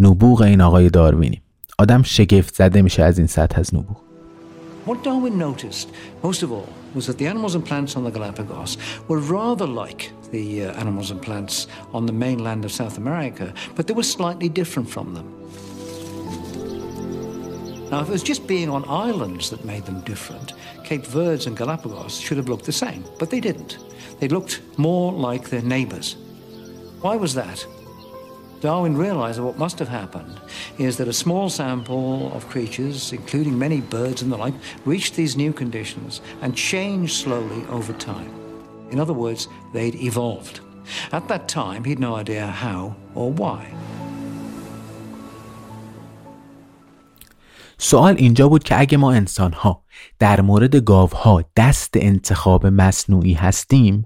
نبوغ 0.00 0.40
این 0.40 0.60
آقای 0.60 0.90
داروینیم. 0.90 1.42
آدم 1.78 2.02
شگفت 2.02 2.54
زده 2.54 2.82
میشه 2.82 3.02
از 3.02 3.18
این 3.18 3.26
سطح 3.26 3.58
از 3.58 3.74
نبوغ. 3.74 4.05
What 4.86 5.02
Darwin 5.02 5.36
noticed, 5.36 5.90
most 6.22 6.44
of 6.44 6.52
all, 6.52 6.68
was 6.94 7.08
that 7.08 7.18
the 7.18 7.26
animals 7.26 7.56
and 7.56 7.66
plants 7.66 7.96
on 7.96 8.04
the 8.04 8.10
Galapagos 8.12 8.78
were 9.08 9.18
rather 9.18 9.66
like 9.66 10.12
the 10.30 10.66
uh, 10.66 10.72
animals 10.74 11.10
and 11.10 11.20
plants 11.20 11.66
on 11.92 12.06
the 12.06 12.12
mainland 12.12 12.64
of 12.64 12.70
South 12.70 12.96
America, 12.96 13.52
but 13.74 13.88
they 13.88 13.94
were 13.94 14.04
slightly 14.04 14.48
different 14.48 14.88
from 14.88 15.12
them. 15.12 15.26
Now, 17.90 18.00
if 18.00 18.08
it 18.08 18.12
was 18.12 18.22
just 18.22 18.46
being 18.46 18.70
on 18.70 18.88
islands 18.88 19.50
that 19.50 19.64
made 19.64 19.84
them 19.86 20.02
different, 20.02 20.52
Cape 20.84 21.04
Verdes 21.04 21.46
and 21.46 21.56
Galapagos 21.56 22.20
should 22.20 22.36
have 22.36 22.48
looked 22.48 22.64
the 22.64 22.70
same, 22.70 23.02
but 23.18 23.28
they 23.28 23.40
didn't. 23.40 23.78
They 24.20 24.28
looked 24.28 24.60
more 24.78 25.12
like 25.12 25.50
their 25.50 25.62
neighbors. 25.62 26.14
Why 27.00 27.16
was 27.16 27.34
that? 27.34 27.66
Darwin 28.61 28.95
realized 28.95 29.39
that 29.39 29.43
what 29.43 29.57
must 29.57 29.79
have 29.79 29.87
happened 29.87 30.39
is 30.77 30.97
that 30.97 31.07
a 31.07 31.13
small 31.13 31.49
sample 31.49 32.31
of 32.35 32.47
creatures, 32.47 33.11
including 33.11 33.57
many 33.57 33.81
birds 33.81 34.21
and 34.21 34.31
the 34.31 34.37
like, 34.37 34.53
reached 34.85 35.15
these 35.15 35.35
new 35.35 35.51
conditions 35.51 36.21
and 36.43 36.55
changed 36.55 37.15
slowly 37.23 37.65
over 37.69 37.93
time. 37.93 38.31
In 38.91 38.99
other 38.99 39.13
words, 39.13 39.47
they'd 39.73 39.95
evolved. 39.95 40.59
At 41.11 41.27
that 41.27 41.47
time, 41.47 41.83
he'd 41.83 41.99
no 41.99 42.15
idea 42.15 42.45
how 42.47 42.95
or 43.15 43.31
why. 43.31 43.65
سوال 47.77 48.15
اینجا 48.17 48.49
بود 48.49 48.63
که 48.63 48.79
اگه 48.79 48.97
ما 48.97 49.13
انسان 49.13 49.53
ها 49.53 49.83
در 50.19 50.41
مورد 50.41 50.75
گاوها 50.75 51.43
دست 51.55 51.93
انتخاب 51.95 52.67
مصنوعی 52.67 53.33
هستیم 53.33 54.05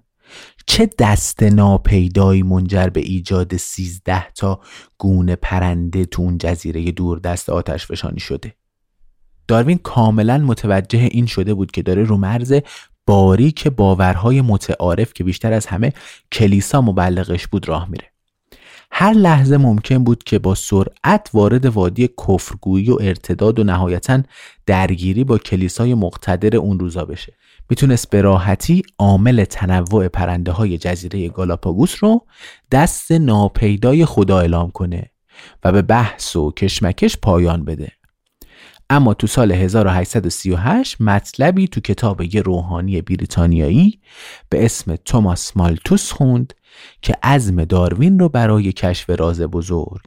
چه 0.66 0.90
دست 0.98 1.42
ناپیدایی 1.42 2.42
منجر 2.42 2.86
به 2.86 3.00
ایجاد 3.00 3.56
سیزده 3.56 4.32
تا 4.32 4.60
گونه 4.98 5.36
پرنده 5.36 6.04
تو 6.04 6.22
اون 6.22 6.38
جزیره 6.38 6.92
دور 6.92 7.18
دست 7.18 7.50
آتش 7.50 7.86
فشانی 7.86 8.20
شده؟ 8.20 8.54
داروین 9.48 9.78
کاملا 9.78 10.38
متوجه 10.38 10.98
این 10.98 11.26
شده 11.26 11.54
بود 11.54 11.70
که 11.70 11.82
داره 11.82 12.04
رو 12.04 12.16
مرز 12.16 12.54
باریک 13.06 13.68
باورهای 13.68 14.40
متعارف 14.40 15.12
که 15.12 15.24
بیشتر 15.24 15.52
از 15.52 15.66
همه 15.66 15.92
کلیسا 16.32 16.80
مبلغش 16.80 17.46
بود 17.46 17.68
راه 17.68 17.90
میره. 17.90 18.04
هر 18.92 19.12
لحظه 19.12 19.56
ممکن 19.56 20.04
بود 20.04 20.24
که 20.24 20.38
با 20.38 20.54
سرعت 20.54 21.30
وارد 21.32 21.66
وادی 21.66 22.08
کفرگویی 22.08 22.90
و 22.90 22.96
ارتداد 23.00 23.58
و 23.58 23.64
نهایتا 23.64 24.22
درگیری 24.66 25.24
با 25.24 25.38
کلیسای 25.38 25.94
مقتدر 25.94 26.56
اون 26.56 26.78
روزا 26.78 27.04
بشه. 27.04 27.32
می‌تونست 27.70 28.10
به 28.10 28.22
راحتی 28.22 28.82
عامل 28.98 29.44
تنوع 29.44 30.08
پرنده 30.08 30.52
های 30.52 30.78
جزیره 30.78 31.28
گالاپاگوس 31.28 31.94
رو 32.00 32.26
دست 32.70 33.12
ناپیدای 33.12 34.04
خدا 34.04 34.38
اعلام 34.38 34.70
کنه 34.70 35.10
و 35.64 35.72
به 35.72 35.82
بحث 35.82 36.36
و 36.36 36.52
کشمکش 36.52 37.16
پایان 37.16 37.64
بده. 37.64 37.92
اما 38.90 39.14
تو 39.14 39.26
سال 39.26 39.52
1838 39.52 41.00
مطلبی 41.00 41.68
تو 41.68 41.80
کتاب 41.80 42.34
یه 42.34 42.42
روحانی 42.42 43.02
بریتانیایی 43.02 44.00
به 44.48 44.64
اسم 44.64 44.96
توماس 44.96 45.56
مالتوس 45.56 46.12
خوند 46.12 46.54
که 47.02 47.14
عزم 47.22 47.64
داروین 47.64 48.18
رو 48.18 48.28
برای 48.28 48.72
کشف 48.72 49.10
راز 49.10 49.40
بزرگ 49.40 50.04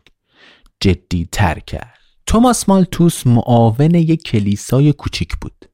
جدی 0.79 1.29
تر 1.31 1.59
کرد. 1.59 1.97
توماس 2.25 2.69
مالتوس 2.69 3.27
معاون 3.27 3.95
یک 3.95 4.23
کلیسای 4.23 4.93
کوچیک 4.93 5.35
بود. 5.41 5.72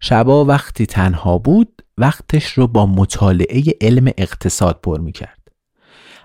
شبا 0.00 0.44
وقتی 0.44 0.86
تنها 0.86 1.38
بود 1.38 1.82
وقتش 1.98 2.52
رو 2.52 2.66
با 2.66 2.86
مطالعه 2.86 3.62
علم 3.80 4.12
اقتصاد 4.18 4.80
پر 4.82 5.00
می 5.00 5.12
کرد. 5.12 5.38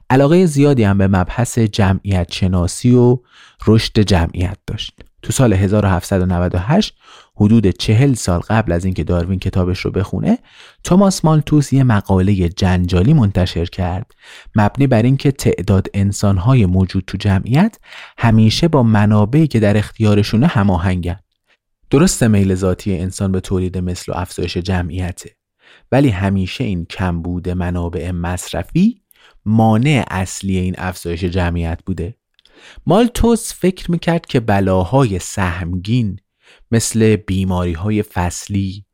علاقه 0.10 0.46
زیادی 0.46 0.84
هم 0.84 0.98
به 0.98 1.08
مبحث 1.08 1.60
جمعیت 1.60 2.32
شناسی 2.32 2.96
و 2.96 3.20
رشد 3.68 4.00
جمعیت 4.00 4.58
داشت. 4.68 4.94
تو 5.26 5.34
سال 5.34 5.54
1798 5.54 6.94
حدود 7.36 7.68
چهل 7.68 8.14
سال 8.14 8.40
قبل 8.40 8.72
از 8.72 8.86
اینکه 8.86 9.04
داروین 9.04 9.40
کتابش 9.40 9.80
رو 9.80 9.92
بخونه 9.92 10.38
توماس 10.84 11.26
مالتوس 11.26 11.74
یه 11.74 11.84
مقاله 11.84 12.50
جنجالی 12.50 13.14
منتشر 13.14 13.66
کرد 13.66 14.12
مبنی 14.56 14.88
بر 14.88 15.02
اینکه 15.02 15.32
تعداد 15.32 15.88
انسانهای 15.94 16.66
موجود 16.66 17.04
تو 17.08 17.18
جمعیت 17.18 17.78
همیشه 18.18 18.68
با 18.68 18.84
منابعی 18.84 19.48
که 19.48 19.60
در 19.60 19.78
اختیارشونه 19.78 20.48
هماهنگن 20.48 21.20
درست 21.96 22.24
میل 22.24 22.56
ذاتی 22.56 22.98
انسان 22.98 23.32
به 23.32 23.40
تولید 23.40 23.78
مثل 23.78 24.12
و 24.12 24.16
افزایش 24.16 24.58
جمعیته. 24.58 25.36
ولی 25.92 26.10
همیشه 26.10 26.64
این 26.64 26.86
کمبود 26.86 27.50
منابع 27.50 28.12
مصرفی 28.12 29.02
مانع 29.46 30.06
اصلی 30.12 30.58
این 30.58 30.76
افزایش 30.78 31.24
جمعیت 31.24 31.80
بوده. 31.86 32.16
مالتوس 32.86 33.54
فکر 33.54 33.92
می‌کرد 33.92 34.26
که 34.26 34.40
بلاهای 34.40 35.20
سهمگین 35.20 36.20
مثل 36.72 37.16
بیماری 37.16 37.74
های 37.74 38.04
فصلی، 38.04 38.86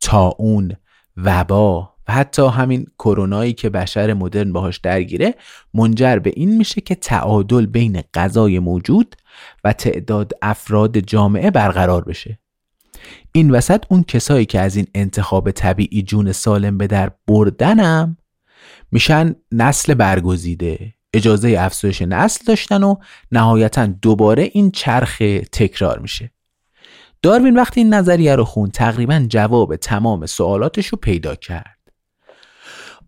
تاون، 0.00 0.72
وبا 1.16 1.94
و 2.08 2.12
حتی 2.12 2.46
همین 2.46 2.86
کرونایی 2.98 3.52
که 3.52 3.70
بشر 3.70 4.12
مدرن 4.12 4.52
باهاش 4.52 4.78
درگیره 4.78 5.34
منجر 5.74 6.18
به 6.18 6.32
این 6.36 6.56
میشه 6.56 6.80
که 6.80 6.94
تعادل 6.94 7.66
بین 7.66 8.02
غذای 8.14 8.58
موجود 8.58 9.16
و 9.64 9.72
تعداد 9.72 10.32
افراد 10.42 10.98
جامعه 10.98 11.50
برقرار 11.50 12.04
بشه. 12.04 12.39
این 13.32 13.50
وسط 13.50 13.84
اون 13.88 14.02
کسایی 14.02 14.46
که 14.46 14.60
از 14.60 14.76
این 14.76 14.86
انتخاب 14.94 15.50
طبیعی 15.50 16.02
جون 16.02 16.32
سالم 16.32 16.78
به 16.78 16.86
در 16.86 17.10
بردنم 17.26 18.16
میشن 18.92 19.34
نسل 19.52 19.94
برگزیده. 19.94 20.94
اجازه 21.14 21.56
افزایش 21.58 22.02
نسل 22.02 22.44
داشتن 22.46 22.82
و 22.82 22.94
نهایتا 23.32 23.86
دوباره 23.86 24.50
این 24.52 24.70
چرخ 24.70 25.18
تکرار 25.52 25.98
میشه. 25.98 26.30
داروین 27.22 27.56
وقتی 27.56 27.80
این 27.80 27.94
نظریه 27.94 28.36
رو 28.36 28.44
خون 28.44 28.70
تقریبا 28.70 29.26
جواب 29.28 29.76
تمام 29.76 30.26
سوالاتش 30.26 30.86
رو 30.86 30.98
پیدا 30.98 31.34
کرد. 31.34 31.76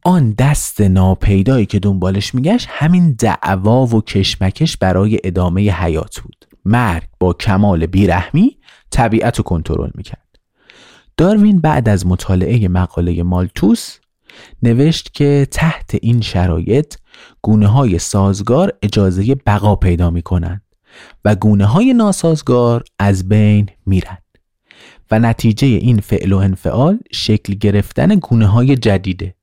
آن 0.05 0.35
دست 0.39 0.81
ناپیدایی 0.81 1.67
که 1.67 1.79
دنبالش 1.79 2.35
میگشت 2.35 2.67
همین 2.71 3.13
دعوا 3.13 3.87
و 3.87 4.03
کشمکش 4.03 4.77
برای 4.77 5.21
ادامه 5.25 5.71
حیات 5.71 6.21
بود. 6.21 6.52
مرگ 6.65 7.09
با 7.21 7.33
کمال 7.33 7.87
بیرحمی 7.87 8.59
طبیعت 8.91 9.37
رو 9.37 9.45
کنترل 9.45 9.91
می‌کرد. 9.95 10.39
داروین 11.17 11.61
بعد 11.61 11.89
از 11.89 12.07
مطالعه 12.07 12.69
مقاله 12.69 13.23
مالتوس 13.23 13.99
نوشت 14.63 15.15
که 15.15 15.47
تحت 15.51 15.97
این 16.03 16.21
شرایط 16.21 16.95
گونه 17.43 17.67
های 17.67 17.99
سازگار 17.99 18.73
اجازه 18.83 19.35
بقا 19.35 19.77
پیدا 19.77 20.11
می 20.11 20.23
کنند 20.23 20.63
و 21.25 21.35
گونه 21.35 21.65
های 21.67 21.95
ناسازگار 21.95 22.85
از 22.99 23.29
بین 23.29 23.69
میرند 23.87 24.23
و 25.11 25.19
نتیجه 25.19 25.67
این 25.67 26.01
فعل 26.01 26.33
و 26.33 26.39
انفعال 26.39 26.99
شکل 27.13 27.55
گرفتن 27.55 28.15
گونه 28.15 28.47
های 28.47 28.77
جدیده. 28.77 29.35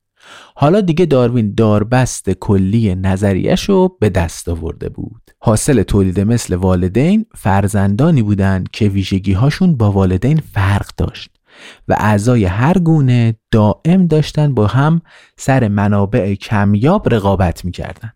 حالا 0.55 0.81
دیگه 0.81 1.05
داروین 1.05 1.53
داربست 1.53 2.29
کلی 2.29 2.95
نظریش 2.95 3.69
رو 3.69 3.97
به 3.99 4.09
دست 4.09 4.49
آورده 4.49 4.89
بود. 4.89 5.21
حاصل 5.39 5.83
تولید 5.83 6.19
مثل 6.19 6.55
والدین 6.55 7.25
فرزندانی 7.35 8.21
بودند 8.21 8.71
که 8.71 8.87
ویژگی 8.87 9.33
هاشون 9.33 9.77
با 9.77 9.91
والدین 9.91 10.37
فرق 10.53 10.89
داشت 10.97 11.31
و 11.87 11.95
اعضای 11.99 12.45
هر 12.45 12.77
گونه 12.77 13.35
دائم 13.51 14.07
داشتن 14.07 14.53
با 14.53 14.67
هم 14.67 15.01
سر 15.37 15.67
منابع 15.67 16.35
کمیاب 16.35 17.13
رقابت 17.13 17.65
می‌کردن. 17.65 18.13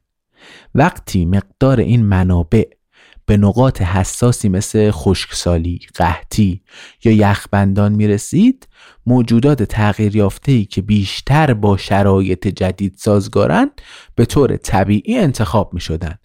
وقتی 0.76 1.26
مقدار 1.26 1.80
این 1.80 2.06
منابع 2.06 2.64
به 3.26 3.38
نقاط 3.38 3.82
حساسی 3.82 4.50
مثل 4.50 4.92
خشکسالی، 4.92 5.80
قحطی 5.96 6.62
یا 7.04 7.12
یخبندان 7.12 7.92
می 7.92 8.08
رسید 8.08 8.68
موجودات 9.06 9.64
تغییر 9.64 10.16
یافته 10.16 10.66
که 10.66 10.82
بیشتر 10.82 11.54
با 11.54 11.78
شرایط 11.78 12.48
جدید 12.48 12.96
سازگارن 12.98 13.72
به 14.16 14.26
طور 14.26 14.58
طبیعی 14.58 15.18
انتخاب 15.18 15.74
می 15.74 15.80
شدن 15.80 16.16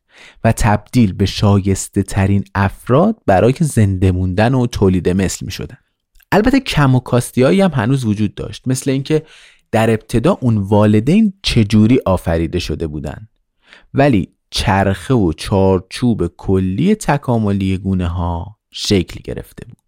و 0.44 0.52
تبدیل 0.52 1.12
به 1.12 1.26
شایسته 1.26 2.02
ترین 2.02 2.44
افراد 2.54 3.16
برای 3.26 3.54
زنده 3.61 4.12
موندن 4.12 4.54
و 4.54 4.66
تولید 4.66 5.08
مثل 5.08 5.46
می 5.46 5.52
شدن. 5.52 5.78
البته 6.32 6.61
کم 6.61 6.94
و 6.94 7.00
هم 7.38 7.70
هنوز 7.74 8.04
وجود 8.04 8.34
داشت 8.34 8.68
مثل 8.68 8.90
اینکه 8.90 9.22
در 9.72 9.90
ابتدا 9.90 10.38
اون 10.40 10.56
والدین 10.56 11.32
چجوری 11.42 12.00
آفریده 12.06 12.58
شده 12.58 12.87
بودن 12.87 13.28
ولی 13.94 14.28
چرخه 14.50 15.14
و 15.14 15.32
چارچوب 15.32 16.26
کلی 16.26 16.94
تکاملی 16.94 17.78
گونه 17.78 18.06
ها 18.06 18.58
شکل 18.70 19.20
گرفته 19.24 19.66
بود. 19.66 19.78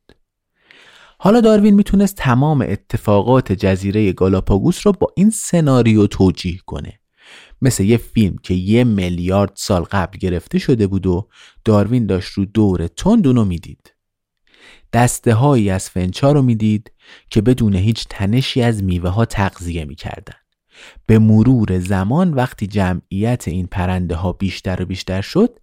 حالا 1.18 1.40
داروین 1.40 1.75
می‌تونست 1.75 2.16
تمام 2.16 2.64
اتفاقات 2.68 3.53
جزیره 3.53 4.12
گالاپاگوس 4.12 4.87
رو 4.87 4.92
با 4.92 5.07
این 5.16 5.31
سناریو 5.31 6.07
توجیه 6.07 6.59
کنه. 6.66 7.01
مثل 7.62 7.85
یه 7.85 7.96
فیلم 7.96 8.37
که 8.42 8.55
یه 8.55 8.85
میلیارد 8.85 9.53
سال 9.55 9.83
قبل 9.83 10.18
گرفته 10.18 10.59
شده 10.59 10.87
بود 10.87 11.07
و 11.07 11.29
داروین 11.64 12.07
داشت 12.07 12.33
رو 12.33 12.44
دور 12.44 12.87
تندونو 12.87 13.44
می‌دید. 13.44 13.94
دسته 14.92 15.35
هایی 15.35 15.70
از 15.70 15.90
فنچا 15.90 16.33
رو 16.33 16.42
می‌دید 16.42 16.92
که 17.31 17.42
بدون 17.42 17.75
هیچ 17.75 18.07
تنشی 18.11 18.62
از 18.62 18.83
میوه 18.85 19.11
ها 19.11 19.25
تغذیه 19.25 19.85
می‌کردن. 19.85 20.39
به 21.07 21.19
مرور 21.19 21.79
زمان 21.79 22.35
وقتی 22.35 22.66
جمعیت 22.66 23.49
این 23.49 23.66
پرنده 23.66 24.14
ها 24.14 24.33
بیشتر 24.33 24.83
و 24.83 24.87
بیشتر 24.87 25.21
شد 25.21 25.59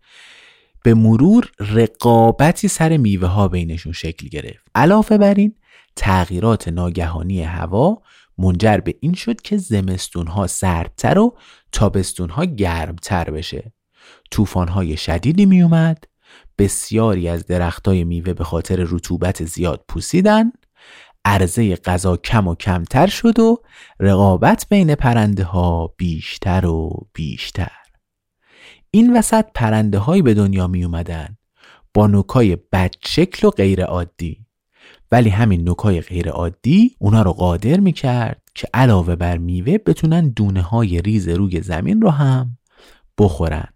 به 0.84 0.94
مرور 0.94 1.52
رقابتی 1.60 2.68
سر 2.68 2.98
میوه 2.98 3.28
ها 3.28 3.48
بینشون 3.48 3.92
شکل 3.92 4.28
گرفت. 4.28 4.68
علاوه 4.76 5.18
بر 5.18 5.34
این 5.34 5.56
تغییرات 5.96 6.68
ناگهانی 6.68 7.44
هوا 7.44 8.02
منجر 8.38 8.78
به 8.78 8.96
این 9.00 9.14
شد 9.14 9.42
که 9.42 9.58
زمستون 9.58 10.28
ها 10.28 10.48
سردتر 10.48 11.20
و 11.20 11.38
تابستون 11.72 12.30
ها 12.30 12.46
گرمتر 12.46 13.30
بشه. 13.30 13.72
طوفان 14.32 14.68
های 14.68 14.98
شدیدی 14.98 15.46
می 15.46 15.96
بسیاری 16.58 17.30
از 17.30 17.46
درختای 17.46 18.04
میوه 18.04 18.34
به 18.34 18.44
خاطر 18.44 18.86
رطوبت 18.90 19.44
زیاد 19.46 19.86
پوسیدن. 19.88 20.52
عرضه 21.28 21.76
غذا 21.76 22.18
کم 22.18 22.48
و 22.48 22.56
کمتر 22.56 23.08
شد 23.08 23.40
و 23.40 23.58
رقابت 24.00 24.66
بین 24.70 24.96
پرنده 24.96 25.44
ها 25.44 25.94
بیشتر 25.98 26.66
و 26.66 27.08
بیشتر. 27.14 27.72
این 28.92 29.18
وسط 29.18 29.46
پرنده 29.56 29.98
هایی 29.98 30.22
به 30.22 30.34
دنیا 30.34 30.68
می 30.68 30.84
اومدن 30.84 31.38
با 31.94 32.08
نوکای 32.08 32.56
بدشکل 32.56 33.48
و 33.48 33.50
غیر 33.50 33.84
عادی. 33.84 34.46
ولی 35.12 35.30
همین 35.30 35.64
نوکای 35.64 36.02
غیر 36.02 36.30
عادی 36.30 36.96
اونا 37.00 37.22
رو 37.22 37.34
قادر 37.34 37.80
می 37.80 37.94
کرد 37.94 38.42
که 38.56 38.68
علاوه 38.74 39.16
بر 39.16 39.38
میوه 39.38 39.78
بتونن 39.78 40.30
دونه 40.30 40.62
های 40.62 41.02
ریز 41.02 41.30
روی 41.30 41.62
زمین 41.62 42.02
رو 42.02 42.10
هم 42.10 42.58
بخورن. 43.18 43.68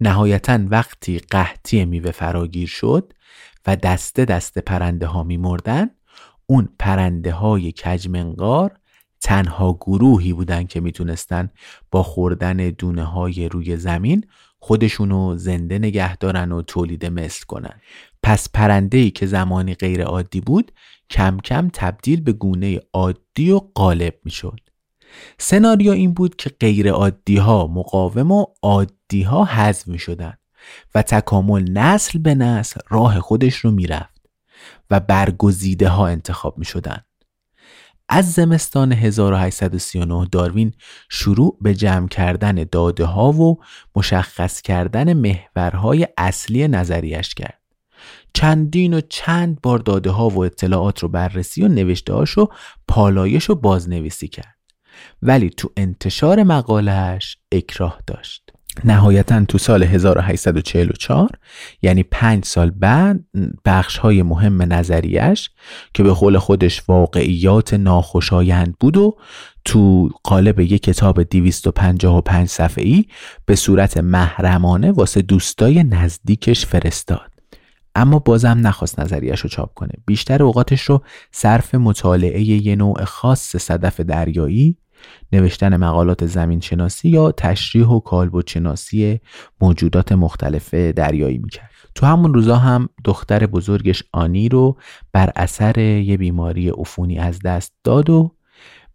نهایتا 0.00 0.58
وقتی 0.68 1.18
قحطی 1.18 1.84
میوه 1.84 2.10
فراگیر 2.10 2.68
شد 2.68 3.12
و 3.66 3.76
دسته 3.76 4.24
دسته 4.24 4.60
پرنده 4.60 5.06
ها 5.06 5.22
می 5.22 5.36
مردن 5.36 5.90
اون 6.46 6.68
پرنده 6.78 7.32
های 7.32 7.72
کجمنگار 7.72 8.78
تنها 9.20 9.72
گروهی 9.72 10.32
بودن 10.32 10.64
که 10.64 10.80
می‌تونستن 10.80 11.50
با 11.90 12.02
خوردن 12.02 12.56
دونه 12.56 13.04
های 13.04 13.48
روی 13.48 13.76
زمین 13.76 14.24
خودشونو 14.58 15.36
زنده 15.36 15.78
نگه 15.78 16.16
دارن 16.16 16.52
و 16.52 16.62
تولید 16.62 17.06
مثل 17.06 17.44
کنن. 17.46 17.80
پس 18.22 18.48
پرنده 18.50 18.98
ای 18.98 19.10
که 19.10 19.26
زمانی 19.26 19.74
غیر 19.74 20.02
عادی 20.02 20.40
بود 20.40 20.72
کم 21.10 21.38
کم 21.44 21.70
تبدیل 21.72 22.20
به 22.20 22.32
گونه 22.32 22.80
عادی 22.92 23.50
و 23.50 23.58
غالب 23.58 24.14
می‌شد. 24.24 24.60
سناریو 25.38 25.92
این 25.92 26.14
بود 26.14 26.36
که 26.36 26.50
غیر 26.60 26.90
عادی 26.90 27.36
ها 27.36 27.66
مقاوم 27.66 28.32
و 28.32 28.46
عادی 28.62 29.22
ها 29.22 29.44
حذف 29.44 29.88
می 29.88 29.98
شدن 29.98 30.34
و 30.94 31.02
تکامل 31.02 31.70
نسل 31.70 32.18
به 32.18 32.34
نسل 32.34 32.80
راه 32.88 33.20
خودش 33.20 33.56
رو 33.56 33.70
می‌رفت. 33.70 34.15
و 34.90 35.00
برگزیده 35.00 35.88
ها 35.88 36.06
انتخاب 36.06 36.58
می 36.58 36.64
شدن. 36.64 36.98
از 38.08 38.32
زمستان 38.32 38.92
1839 38.92 40.26
داروین 40.32 40.72
شروع 41.08 41.58
به 41.60 41.74
جمع 41.74 42.08
کردن 42.08 42.66
داده 42.72 43.04
ها 43.04 43.32
و 43.32 43.60
مشخص 43.96 44.62
کردن 44.62 45.12
محورهای 45.12 46.08
اصلی 46.18 46.68
نظریش 46.68 47.34
کرد. 47.34 47.60
چندین 48.34 48.94
و 48.94 49.00
چند 49.00 49.60
بار 49.60 49.78
داده 49.78 50.10
ها 50.10 50.28
و 50.28 50.44
اطلاعات 50.44 50.98
رو 50.98 51.08
بررسی 51.08 51.62
و 51.62 51.68
نوشته 51.68 52.12
هاشو 52.14 52.48
پالایش 52.88 53.50
و 53.50 53.54
بازنویسی 53.54 54.28
کرد. 54.28 54.56
ولی 55.22 55.50
تو 55.50 55.72
انتشار 55.76 56.42
مقالش 56.42 57.38
اکراه 57.52 58.00
داشت. 58.06 58.45
نهایتا 58.84 59.44
تو 59.44 59.58
سال 59.58 59.82
1844 59.82 61.30
یعنی 61.82 62.02
پنج 62.02 62.44
سال 62.44 62.70
بعد 62.70 63.20
بخش 63.64 63.98
های 63.98 64.22
مهم 64.22 64.72
نظریش 64.72 65.50
که 65.94 66.02
به 66.02 66.12
قول 66.12 66.38
خودش 66.38 66.82
واقعیات 66.88 67.74
ناخوشایند 67.74 68.76
بود 68.80 68.96
و 68.96 69.16
تو 69.64 70.10
قالب 70.24 70.60
یک 70.60 70.82
کتاب 70.82 71.22
255 71.22 72.48
صفحه‌ای 72.48 73.04
به 73.46 73.56
صورت 73.56 73.96
محرمانه 73.96 74.92
واسه 74.92 75.22
دوستای 75.22 75.84
نزدیکش 75.84 76.66
فرستاد. 76.66 77.30
اما 77.94 78.18
بازم 78.18 78.60
نخواست 78.62 79.00
نظریش 79.00 79.40
رو 79.40 79.48
چاپ 79.48 79.74
کنه. 79.74 79.92
بیشتر 80.06 80.42
اوقاتش 80.42 80.82
رو 80.82 81.02
صرف 81.32 81.74
مطالعه 81.74 82.40
یه 82.42 82.76
نوع 82.76 83.04
خاص 83.04 83.56
صدف 83.56 84.00
دریایی 84.00 84.76
نوشتن 85.32 85.76
مقالات 85.76 86.26
زمین 86.26 86.60
شناسی 86.60 87.08
یا 87.08 87.32
تشریح 87.32 87.86
و 87.86 88.00
کالبد 88.00 88.48
شناسی 88.48 89.20
موجودات 89.60 90.12
مختلف 90.12 90.74
دریایی 90.74 91.38
می‌کرد 91.38 91.70
تو 91.94 92.06
همون 92.06 92.34
روزا 92.34 92.56
هم 92.56 92.88
دختر 93.04 93.46
بزرگش 93.46 94.02
آنی 94.12 94.48
رو 94.48 94.76
بر 95.12 95.32
اثر 95.36 95.78
یه 95.78 96.16
بیماری 96.16 96.68
عفونی 96.68 97.18
از 97.18 97.38
دست 97.38 97.72
داد 97.84 98.10
و 98.10 98.32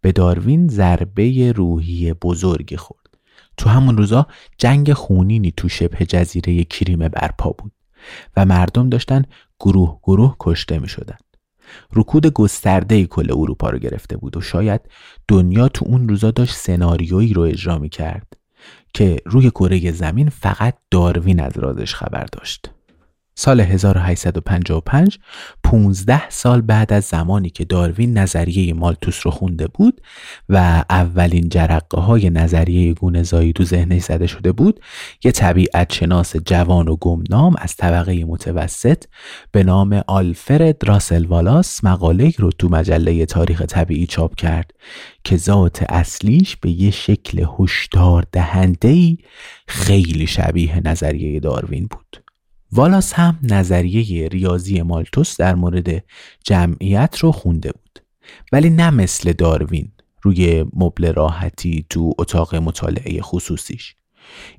به 0.00 0.12
داروین 0.12 0.68
ضربه 0.68 1.52
روحی 1.52 2.12
بزرگی 2.12 2.76
خورد 2.76 3.02
تو 3.56 3.68
همون 3.68 3.96
روزا 3.96 4.26
جنگ 4.58 4.92
خونینی 4.92 5.52
تو 5.56 5.68
شبه 5.68 6.06
جزیره 6.06 6.64
کریمه 6.64 7.08
برپا 7.08 7.50
بود 7.58 7.72
و 8.36 8.44
مردم 8.44 8.88
داشتن 8.88 9.24
گروه 9.60 10.00
گروه 10.02 10.36
کشته 10.40 10.78
می 10.78 10.88
شدن. 10.88 11.16
رکود 11.92 12.26
گسترده 12.26 13.06
کل 13.06 13.30
اروپا 13.30 13.70
رو 13.70 13.78
گرفته 13.78 14.16
بود 14.16 14.36
و 14.36 14.40
شاید 14.40 14.80
دنیا 15.28 15.68
تو 15.68 15.84
اون 15.88 16.08
روزا 16.08 16.30
داشت 16.30 16.54
سناریویی 16.54 17.32
رو 17.32 17.42
اجرا 17.42 17.78
می 17.78 17.88
کرد 17.88 18.36
که 18.94 19.16
روی 19.26 19.50
کره 19.50 19.92
زمین 19.92 20.28
فقط 20.28 20.74
داروین 20.90 21.40
از 21.40 21.58
رازش 21.58 21.94
خبر 21.94 22.24
داشت. 22.24 22.70
سال 23.34 23.60
1855 23.60 25.18
15 25.64 26.30
سال 26.30 26.60
بعد 26.60 26.92
از 26.92 27.04
زمانی 27.04 27.50
که 27.50 27.64
داروین 27.64 28.18
نظریه 28.18 28.74
مالتوس 28.74 29.20
رو 29.26 29.30
خونده 29.30 29.66
بود 29.66 30.00
و 30.48 30.84
اولین 30.90 31.48
جرقه 31.48 32.00
های 32.00 32.30
نظریه 32.30 32.94
گونه‌زایی 32.94 33.52
تو 33.52 33.64
ذهنش 33.64 34.02
زده 34.02 34.26
شده 34.26 34.52
بود 34.52 34.80
یه 35.24 35.32
طبیعت 35.32 35.92
شناس 35.92 36.36
جوان 36.36 36.88
و 36.88 36.96
گمنام 36.96 37.54
از 37.58 37.76
طبقه 37.76 38.24
متوسط 38.24 39.04
به 39.52 39.62
نام 39.62 40.02
آلفرد 40.06 40.84
راسل 40.88 41.26
والاس 41.26 41.84
مقاله 41.84 42.32
رو 42.38 42.50
تو 42.50 42.68
مجله 42.68 43.26
تاریخ 43.26 43.62
طبیعی 43.62 44.06
چاپ 44.06 44.34
کرد 44.34 44.70
که 45.24 45.36
ذات 45.36 45.84
اصلیش 45.88 46.56
به 46.56 46.70
یه 46.70 46.90
شکل 46.90 47.46
هشدار 47.58 48.26
دهنده 48.32 49.16
خیلی 49.68 50.26
شبیه 50.26 50.80
نظریه 50.88 51.40
داروین 51.40 51.86
بود. 51.86 52.21
والاس 52.72 53.12
هم 53.12 53.38
نظریه 53.42 54.28
ریاضی 54.28 54.82
مالتوس 54.82 55.36
در 55.36 55.54
مورد 55.54 56.04
جمعیت 56.44 57.18
رو 57.18 57.32
خونده 57.32 57.72
بود. 57.72 57.98
ولی 58.52 58.70
نه 58.70 58.90
مثل 58.90 59.32
داروین 59.32 59.92
روی 60.22 60.64
مبل 60.72 61.12
راحتی 61.12 61.86
تو 61.90 62.12
اتاق 62.18 62.54
مطالعه 62.54 63.22
خصوصیش. 63.22 63.94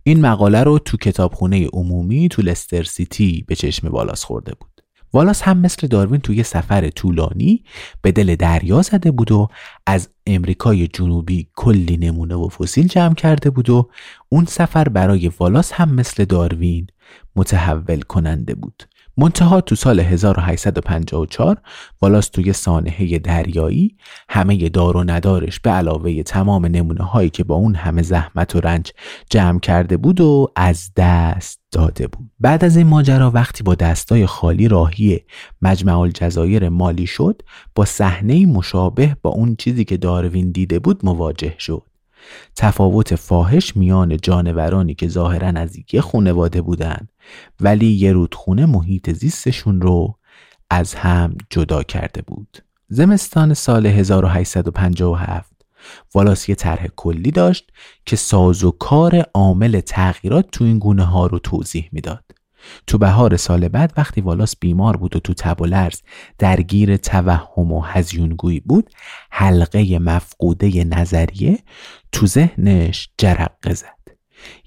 این 0.04 0.22
مقاله 0.22 0.64
رو 0.64 0.80
تو 0.80 0.98
کتابخونه 0.98 1.68
عمومی 1.68 2.30
تو 2.30 2.42
لستر 2.42 2.84
سیتی 2.84 3.46
به 3.48 3.56
چشم 3.56 3.88
والاس 3.88 4.24
خورده 4.24 4.54
بود. 4.60 4.70
والاس 5.14 5.42
هم 5.42 5.58
مثل 5.58 5.88
داروین 5.88 6.22
توی 6.22 6.44
سفر 6.44 6.90
طولانی 6.90 7.64
به 8.02 8.12
دل 8.12 8.36
دریا 8.36 8.82
زده 8.82 9.12
بود 9.12 9.32
و 9.32 9.48
از 9.86 10.10
امریکای 10.28 10.88
جنوبی 10.88 11.48
کلی 11.56 11.98
نمونه 11.98 12.36
و 12.36 12.50
فسیل 12.50 12.88
جمع 12.88 13.14
کرده 13.14 13.50
بود 13.50 13.70
و 13.70 13.90
اون 14.30 14.46
سفر 14.46 14.90
برای 14.90 15.32
والاس 15.40 15.72
هم 15.72 15.94
مثل 15.94 16.26
داروین 16.26 16.88
متحول 17.36 18.02
کننده 18.02 18.56
بود. 18.56 18.84
منتها 19.18 19.62
تو 19.62 19.76
سال 19.76 20.00
1854 20.00 21.58
والاس 22.02 22.30
توی 22.30 22.54
سانحه 22.54 23.20
دریایی 23.20 23.98
همه 24.30 24.70
دار 24.70 24.98
و 24.98 25.04
ندارش 25.04 25.60
به 25.60 25.70
علاوه 25.70 26.24
تمام 26.24 26.66
نمونه 26.66 27.04
هایی 27.04 27.30
که 27.30 27.44
با 27.44 27.56
اون 27.56 27.76
همه 27.76 28.02
زحمت 28.02 28.56
و 28.56 28.60
رنج 28.60 28.92
جمع 29.30 29.60
کرده 29.60 29.98
بود 29.98 30.22
و 30.22 30.48
از 30.56 30.92
دست 30.98 31.60
داده 31.72 32.08
بود. 32.08 32.30
بعد 32.40 32.66
از 32.66 32.78
این 32.78 32.88
ماجرا 32.88 33.32
وقتی 33.32 33.64
با 33.64 33.76
دستای 33.76 34.26
خالی 34.26 34.68
راهی 34.68 35.20
مجمع 35.62 36.00
الجزایر 36.00 36.70
مالی 36.70 37.08
شد 37.08 37.42
با 37.76 37.86
صحنه 37.86 38.46
مشابه 38.46 39.18
با 39.22 39.30
اون 39.30 39.56
چیزی 39.56 39.86
که 39.86 39.98
داروین 39.98 40.52
دیده 40.52 40.80
بود 40.80 41.06
مواجه 41.06 41.56
شد. 41.60 41.84
تفاوت 42.56 43.16
فاحش 43.16 43.78
میان 43.78 44.18
جانورانی 44.18 44.96
که 44.96 45.08
ظاهرا 45.08 45.48
از 45.48 45.76
یک 45.76 46.00
خانواده 46.00 46.62
بودن 46.62 47.08
ولی 47.60 47.86
یه 47.86 48.14
رودخونه 48.14 48.66
محیط 48.66 49.12
زیستشون 49.12 49.82
رو 49.82 50.20
از 50.70 50.94
هم 50.94 51.36
جدا 51.50 51.84
کرده 51.84 52.22
بود 52.22 52.58
زمستان 52.88 53.54
سال 53.54 53.86
1857 53.86 55.54
والاس 56.14 56.50
یه 56.50 56.56
طرح 56.56 56.88
کلی 56.96 57.32
داشت 57.32 57.72
که 58.06 58.16
ساز 58.16 58.64
و 58.64 58.72
کار 58.72 59.26
عامل 59.34 59.80
تغییرات 59.80 60.52
تو 60.52 60.64
این 60.64 60.80
گونه 60.80 61.04
ها 61.04 61.28
رو 61.28 61.40
توضیح 61.40 61.90
می‌داد. 61.92 62.24
تو 62.88 62.98
بهار 62.98 63.38
سال 63.38 63.68
بعد 63.68 63.94
وقتی 63.98 64.22
والاس 64.22 64.56
بیمار 64.60 64.98
بود 64.98 65.16
و 65.16 65.20
تو 65.20 65.34
تب 65.34 65.62
و 65.62 65.66
لرز 65.66 66.02
درگیر 66.38 66.98
توهم 66.98 67.72
و 67.72 67.82
هزیونگویی 67.82 68.60
بود 68.60 68.90
حلقه 69.32 70.00
مفقوده 70.00 70.84
نظریه 70.84 71.60
تو 72.14 72.28
ذهنش 72.28 73.10
جرقه 73.18 73.74
زد. 73.74 73.88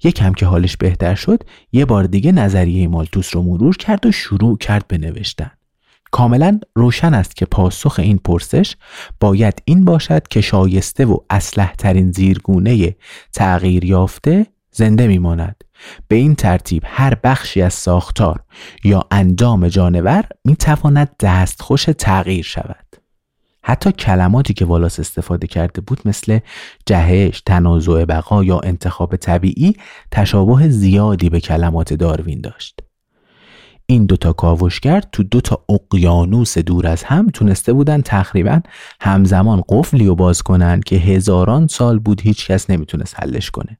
یکم 0.03 0.33
که 0.33 0.45
حالش 0.45 0.77
بهتر 0.77 1.15
شد 1.15 1.43
یه 1.71 1.85
بار 1.85 2.03
دیگه 2.03 2.31
نظریه 2.31 2.87
مالتوس 2.87 3.35
رو 3.35 3.43
مرور 3.43 3.77
کرد 3.77 4.05
و 4.05 4.11
شروع 4.11 4.57
کرد 4.57 4.87
به 4.87 4.97
نوشتن. 4.97 5.51
کاملا 6.11 6.59
روشن 6.75 7.13
است 7.13 7.35
که 7.35 7.45
پاسخ 7.45 7.99
این 7.99 8.17
پرسش 8.17 8.75
باید 9.19 9.61
این 9.65 9.85
باشد 9.85 10.27
که 10.27 10.41
شایسته 10.41 11.05
و 11.05 11.17
اسلح 11.29 11.73
ترین 11.75 12.11
زیرگونه 12.11 12.95
تغییر 13.33 13.85
یافته 13.85 14.47
زنده 14.71 15.07
میماند. 15.07 15.63
به 16.07 16.15
این 16.15 16.35
ترتیب 16.35 16.83
هر 16.85 17.15
بخشی 17.23 17.61
از 17.61 17.73
ساختار 17.73 18.43
یا 18.83 19.03
اندام 19.11 19.67
جانور 19.67 20.25
می 20.45 20.55
تواند 20.55 21.15
دستخوش 21.19 21.83
تغییر 21.83 22.43
شود. 22.43 22.86
حتی 23.67 23.91
کلماتی 23.91 24.53
که 24.53 24.65
والاس 24.65 24.99
استفاده 24.99 25.47
کرده 25.47 25.81
بود 25.81 26.01
مثل 26.05 26.39
جهش، 26.85 27.41
تنازع 27.45 28.05
بقا 28.05 28.43
یا 28.43 28.59
انتخاب 28.59 29.15
طبیعی 29.15 29.75
تشابه 30.11 30.69
زیادی 30.69 31.29
به 31.29 31.39
کلمات 31.39 31.93
داروین 31.93 32.41
داشت. 32.41 32.79
این 33.85 34.05
دوتا 34.05 34.33
کاوشگر 34.33 35.03
تو 35.11 35.23
دوتا 35.23 35.65
اقیانوس 35.69 36.57
دور 36.57 36.87
از 36.87 37.03
هم 37.03 37.29
تونسته 37.29 37.73
بودن 37.73 38.01
تقریبا 38.01 38.61
همزمان 39.01 39.63
قفلی 39.69 40.07
و 40.07 40.15
باز 40.15 40.41
کنن 40.41 40.81
که 40.81 40.95
هزاران 40.95 41.67
سال 41.67 41.99
بود 41.99 42.21
هیچ 42.21 42.47
کس 42.47 42.69
نمی‌تونست 42.69 43.19
حلش 43.19 43.51
کنه. 43.51 43.77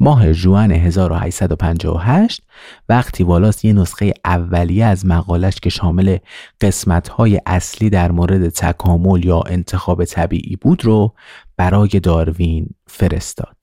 ماه 0.00 0.32
جوان 0.32 0.72
1858 0.72 2.42
وقتی 2.88 3.24
والاس 3.24 3.64
یه 3.64 3.72
نسخه 3.72 4.12
اولیه 4.24 4.84
از 4.84 5.06
مقالش 5.06 5.54
که 5.54 5.70
شامل 5.70 6.18
قسمتهای 6.60 7.40
اصلی 7.46 7.90
در 7.90 8.12
مورد 8.12 8.48
تکامل 8.48 9.24
یا 9.24 9.40
انتخاب 9.40 10.04
طبیعی 10.04 10.56
بود 10.56 10.84
رو 10.84 11.14
برای 11.56 11.88
داروین 11.88 12.66
فرستاد. 12.86 13.56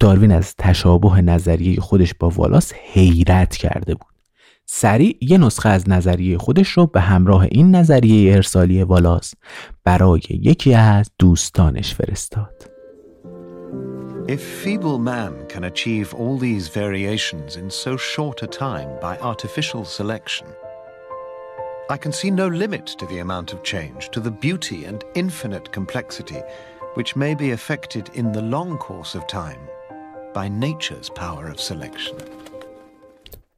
داروین 0.00 0.32
از 0.32 0.54
تشابه 0.58 1.20
نظریه 1.20 1.80
خودش 1.80 2.14
با 2.14 2.28
والاس 2.30 2.72
حیرت 2.92 3.56
کرده 3.56 3.94
بود. 3.94 4.12
سریع 4.66 5.16
یه 5.20 5.38
نسخه 5.38 5.68
از 5.68 5.88
نظریه 5.88 6.38
خودش 6.38 6.68
رو 6.68 6.86
به 6.86 7.00
همراه 7.00 7.46
این 7.50 7.74
نظریه 7.74 8.34
ارسالی 8.34 8.82
والاس 8.82 9.34
برای 9.84 10.20
یکی 10.28 10.74
از 10.74 11.10
دوستانش 11.18 11.94
فرستاد. 11.94 12.71
If 14.32 14.42
feeble 14.42 14.98
man 14.98 15.46
can 15.46 15.64
achieve 15.64 16.14
all 16.14 16.38
these 16.38 16.68
variations 16.68 17.56
in 17.56 17.68
so 17.68 17.98
short 17.98 18.42
a 18.42 18.46
time 18.46 18.98
by 18.98 19.18
artificial 19.18 19.84
selection, 19.84 20.46
I 21.90 21.98
can 21.98 22.12
see 22.12 22.30
no 22.30 22.48
limit 22.48 22.86
to 22.86 23.04
the 23.04 23.18
amount 23.18 23.52
of 23.52 23.62
change, 23.62 24.08
to 24.08 24.20
the 24.20 24.30
beauty 24.30 24.86
and 24.86 25.04
infinite 25.14 25.70
complexity 25.70 26.40
which 26.94 27.14
may 27.14 27.34
be 27.34 27.50
effected 27.50 28.08
in 28.14 28.32
the 28.32 28.40
long 28.40 28.78
course 28.78 29.14
of 29.14 29.26
time 29.26 29.68
by 30.32 30.48
nature's 30.48 31.10
power 31.10 31.48
of 31.48 31.60
selection. 31.60 32.41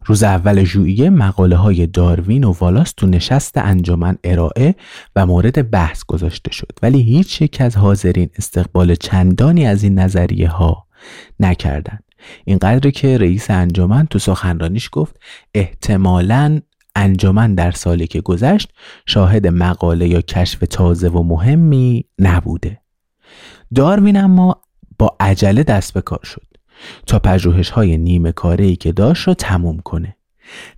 روز 0.06 0.22
اول 0.22 0.64
ژوئیه 0.64 1.10
مقاله 1.10 1.56
های 1.56 1.86
داروین 1.86 2.44
و 2.44 2.52
والاس 2.52 2.92
تو 2.92 3.06
نشست 3.06 3.58
انجمن 3.58 4.16
ارائه 4.24 4.74
و 5.16 5.26
مورد 5.26 5.70
بحث 5.70 6.04
گذاشته 6.04 6.52
شد. 6.52 6.72
ولی 6.82 7.02
هیچ 7.02 7.42
یک 7.42 7.60
از 7.60 7.76
حاضرین 7.76 8.30
استقبال 8.38 8.94
چندانی 8.94 9.66
از 9.66 9.82
این 9.82 9.98
نظریه 9.98 10.48
ها 10.48 10.86
نکردند 11.40 12.04
اینقدر 12.44 12.90
که 12.90 13.18
رئیس 13.18 13.50
انجمن 13.50 14.06
تو 14.06 14.18
سخنرانیش 14.18 14.88
گفت 14.92 15.16
احتمالاً 15.54 16.60
انجمن 16.96 17.54
در 17.54 17.70
سالی 17.70 18.06
که 18.06 18.20
گذشت 18.20 18.72
شاهد 19.06 19.46
مقاله 19.46 20.08
یا 20.08 20.20
کشف 20.20 20.58
تازه 20.70 21.08
و 21.08 21.22
مهمی 21.22 22.04
نبوده. 22.18 22.80
داروین 23.74 24.16
اما 24.16 24.62
با 24.98 25.16
عجله 25.20 25.62
دست 25.62 25.94
به 25.94 26.00
کار 26.00 26.20
شد. 26.24 26.53
تا 27.06 27.18
پژوهش 27.18 27.70
های 27.70 27.98
نیمه 27.98 28.32
کاره 28.32 28.76
که 28.76 28.92
داشت 28.92 29.28
رو 29.28 29.34
تموم 29.34 29.78
کنه. 29.78 30.16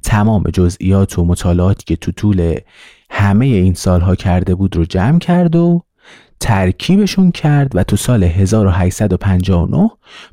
تمام 0.03 0.43
جزئیات 0.43 1.19
و 1.19 1.25
مطالعاتی 1.25 1.85
که 1.85 1.97
تو 1.97 2.13
طول 2.13 2.59
همه 3.11 3.47
این 3.47 3.75
سالها 3.75 4.15
کرده 4.15 4.55
بود 4.55 4.77
رو 4.77 4.85
جمع 4.85 5.19
کرد 5.19 5.57
و 5.57 5.83
ترکیبشون 6.41 7.31
کرد 7.31 7.77
و 7.77 7.85
تو 7.85 7.97
سال 7.97 8.25
1859 8.25 9.91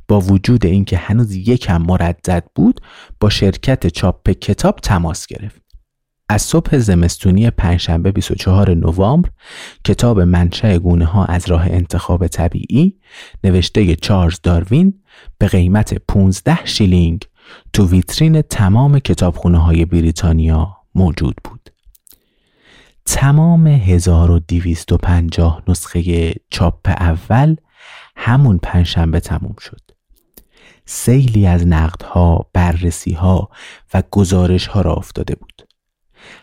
با 0.07 0.19
وجود 0.19 0.65
اینکه 0.65 0.97
هنوز 0.97 1.35
یکم 1.35 1.81
مردد 1.81 2.43
بود 2.55 2.81
با 3.19 3.29
شرکت 3.29 3.87
چاپ 3.87 4.29
کتاب 4.29 4.75
تماس 4.75 5.27
گرفت. 5.27 5.62
از 6.29 6.41
صبح 6.41 6.77
زمستونی 6.77 7.49
پنجشنبه 7.49 8.11
24 8.11 8.73
نوامبر 8.73 9.29
کتاب 9.85 10.19
منشأ 10.21 10.77
گونه 10.77 11.05
ها 11.05 11.25
از 11.25 11.49
راه 11.49 11.65
انتخاب 11.65 12.27
طبیعی 12.27 12.97
نوشته 13.43 13.95
چارلز 13.95 14.39
داروین 14.43 15.03
به 15.37 15.47
قیمت 15.47 15.93
15 15.93 16.65
شیلینگ 16.65 17.21
تو 17.73 17.87
ویترین 17.87 18.41
تمام 18.41 18.99
کتابخونه 18.99 19.57
های 19.57 19.85
بریتانیا 19.85 20.77
موجود 20.95 21.35
بود. 21.43 21.69
تمام 23.05 23.67
1250 23.67 25.63
نسخه 25.67 26.33
چاپ 26.49 26.87
اول 26.87 27.55
همون 28.15 28.57
پنجشنبه 28.57 29.19
تموم 29.19 29.55
شد. 29.59 29.81
سیلی 30.85 31.47
از 31.47 31.67
نقدها، 31.67 32.49
بررسیها 32.53 33.49
و 33.93 34.03
گزارش 34.11 34.67
ها 34.67 34.81
را 34.81 34.93
افتاده 34.93 35.35
بود. 35.35 35.72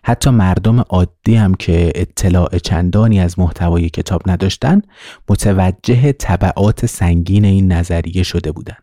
حتی 0.05 0.31
مردم 0.31 0.81
عادی 0.81 1.35
هم 1.35 1.55
که 1.55 1.93
اطلاع 1.95 2.59
چندانی 2.59 3.21
از 3.21 3.39
محتوای 3.39 3.89
کتاب 3.89 4.23
نداشتن 4.27 4.83
متوجه 5.29 6.13
طبعات 6.13 6.87
سنگین 6.87 7.45
این 7.45 7.73
نظریه 7.73 8.23
شده 8.23 8.53
بودند. 8.53 8.83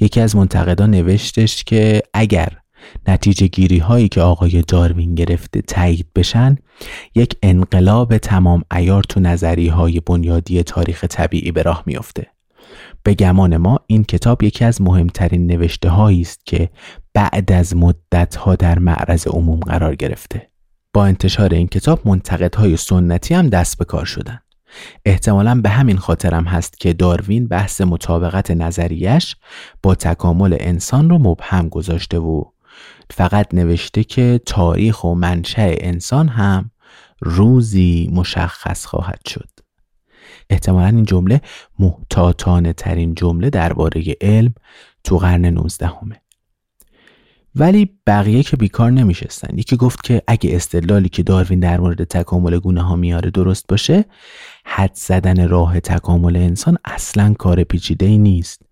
یکی 0.00 0.20
از 0.20 0.36
منتقدان 0.36 0.90
نوشتش 0.90 1.64
که 1.64 2.02
اگر 2.14 2.48
نتیجه 3.08 3.46
گیری 3.46 3.78
هایی 3.78 4.08
که 4.08 4.20
آقای 4.20 4.62
داروین 4.62 5.14
گرفته 5.14 5.62
تایید 5.62 6.06
بشن 6.14 6.56
یک 7.14 7.36
انقلاب 7.42 8.18
تمام 8.18 8.64
ایار 8.74 9.02
تو 9.02 9.20
نظری 9.20 9.68
های 9.68 10.00
بنیادی 10.00 10.62
تاریخ 10.62 11.04
طبیعی 11.04 11.52
به 11.52 11.62
راه 11.62 11.82
میافته. 11.86 12.26
به 13.02 13.14
گمان 13.14 13.56
ما 13.56 13.80
این 13.86 14.04
کتاب 14.04 14.42
یکی 14.42 14.64
از 14.64 14.82
مهمترین 14.82 15.46
نوشته 15.46 15.88
هایی 15.88 16.20
است 16.20 16.46
که 16.46 16.70
بعد 17.14 17.52
از 17.52 17.76
مدت 17.76 18.36
ها 18.36 18.56
در 18.56 18.78
معرض 18.78 19.26
عموم 19.26 19.60
قرار 19.60 19.94
گرفته. 19.94 20.50
با 20.92 21.06
انتشار 21.06 21.54
این 21.54 21.68
کتاب 21.68 22.08
منتقدهای 22.08 22.76
سنتی 22.76 23.34
هم 23.34 23.48
دست 23.48 23.78
به 23.78 23.84
کار 23.84 24.04
شدن. 24.04 24.40
احتمالا 25.04 25.60
به 25.60 25.68
همین 25.68 25.96
خاطرم 25.96 26.44
هست 26.44 26.80
که 26.80 26.92
داروین 26.92 27.48
بحث 27.48 27.80
مطابقت 27.80 28.50
نظریش 28.50 29.36
با 29.82 29.94
تکامل 29.94 30.56
انسان 30.60 31.10
رو 31.10 31.18
مبهم 31.18 31.68
گذاشته 31.68 32.18
و 32.18 32.44
فقط 33.10 33.54
نوشته 33.54 34.04
که 34.04 34.40
تاریخ 34.46 35.04
و 35.04 35.14
منشأ 35.14 35.74
انسان 35.78 36.28
هم 36.28 36.70
روزی 37.20 38.10
مشخص 38.12 38.86
خواهد 38.86 39.20
شد. 39.28 39.48
احتمالا 40.50 40.86
این 40.86 41.04
جمله 41.04 41.40
محتاطانه 41.78 42.72
ترین 42.72 43.14
جمله 43.14 43.50
درباره 43.50 44.16
علم 44.20 44.54
تو 45.04 45.18
قرن 45.18 45.44
19 45.44 45.86
همه. 45.86 46.23
ولی 47.56 47.90
بقیه 48.06 48.42
که 48.42 48.56
بیکار 48.56 48.90
نمیشستن 48.90 49.58
یکی 49.58 49.76
گفت 49.76 50.04
که 50.04 50.22
اگه 50.26 50.56
استدلالی 50.56 51.08
که 51.08 51.22
داروین 51.22 51.60
در 51.60 51.80
مورد 51.80 52.04
تکامل 52.04 52.58
گونه 52.58 52.82
ها 52.82 52.96
میاره 52.96 53.30
درست 53.30 53.64
باشه 53.68 54.04
حد 54.64 54.94
زدن 54.94 55.48
راه 55.48 55.80
تکامل 55.80 56.36
انسان 56.36 56.78
اصلا 56.84 57.34
کار 57.34 57.64
پیچیده 57.64 58.06
ای 58.06 58.18
نیست 58.18 58.62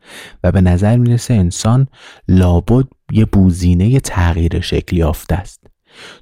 و 0.45 0.53
به 0.53 0.61
نظر 0.61 0.97
می‌رسه 0.97 1.35
انسان 1.35 1.87
لابد 2.29 2.87
یه 3.13 3.25
بوزینه 3.25 4.01
تغییر 4.01 4.61
شکلی 4.61 4.99
یافته 4.99 5.35
است 5.35 5.65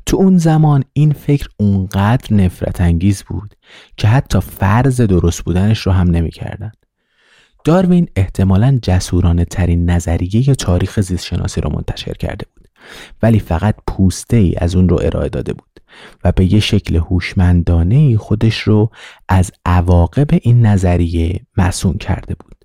تو 0.07 0.17
اون 0.17 0.39
زمان 0.39 0.85
این 0.93 1.13
فکر 1.13 1.49
اونقدر 1.57 2.35
نفرت 2.35 2.81
انگیز 2.81 3.23
بود 3.23 3.55
که 3.97 4.09
حتی 4.09 4.41
فرض 4.41 5.01
درست 5.01 5.43
بودنش 5.43 5.79
رو 5.79 5.93
هم 5.93 6.11
نمی‌کردن. 6.11 6.73
داروین 7.65 8.09
احتمالا 8.17 8.79
جسورانه 8.83 9.45
ترین 9.45 9.91
نظریه 9.91 10.55
تاریخ 10.55 11.01
زیستشناسی 11.01 11.61
رو 11.61 11.71
منتشر 11.71 12.13
کرده 12.13 12.47
بود. 12.55 12.69
ولی 13.23 13.39
فقط 13.39 13.77
پوسته 13.87 14.37
ای 14.37 14.55
از 14.59 14.77
اون 14.77 14.89
رو 14.89 14.99
ارائه 15.03 15.29
داده 15.29 15.53
بود 15.53 15.81
و 16.25 16.33
به 16.33 16.53
یه 16.53 16.61
شکل 16.61 16.97
هوشمندانه 16.97 18.17
خودش 18.17 18.59
رو 18.59 18.91
از 19.29 19.53
عواقب 19.65 20.29
این 20.43 20.67
نظریه 20.67 21.41
مسون 21.57 21.93
کرده 21.93 22.35
بود. 22.35 22.57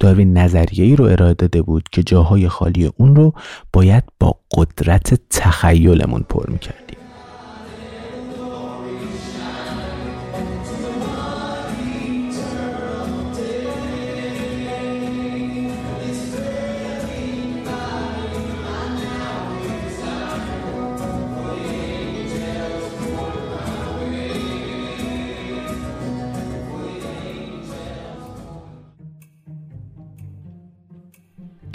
داروین 0.00 0.38
نظریه 0.38 0.84
ای 0.84 0.96
رو 0.96 1.04
ارائه 1.04 1.34
داده 1.34 1.62
بود 1.62 1.88
که 1.92 2.02
جاهای 2.02 2.48
خالی 2.48 2.90
اون 2.96 3.16
رو 3.16 3.32
باید 3.72 4.04
با 4.20 4.40
قدرت 4.56 5.20
تخیلمون 5.30 6.24
پر 6.28 6.50
می‌کردیم 6.50 6.85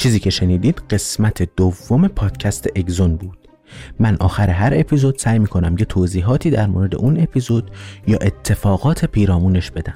چیزی 0.01 0.19
که 0.19 0.29
شنیدید 0.29 0.81
قسمت 0.89 1.55
دوم 1.55 2.07
پادکست 2.07 2.67
اگزون 2.75 3.15
بود. 3.15 3.37
من 3.99 4.17
آخر 4.19 4.49
هر 4.49 4.73
اپیزود 4.75 5.17
سعی 5.17 5.39
می‌کنم 5.39 5.75
یه 5.79 5.85
توضیحاتی 5.85 6.49
در 6.49 6.67
مورد 6.67 6.95
اون 6.95 7.19
اپیزود 7.19 7.71
یا 8.07 8.17
اتفاقات 8.21 9.05
پیرامونش 9.05 9.71
بدم. 9.71 9.93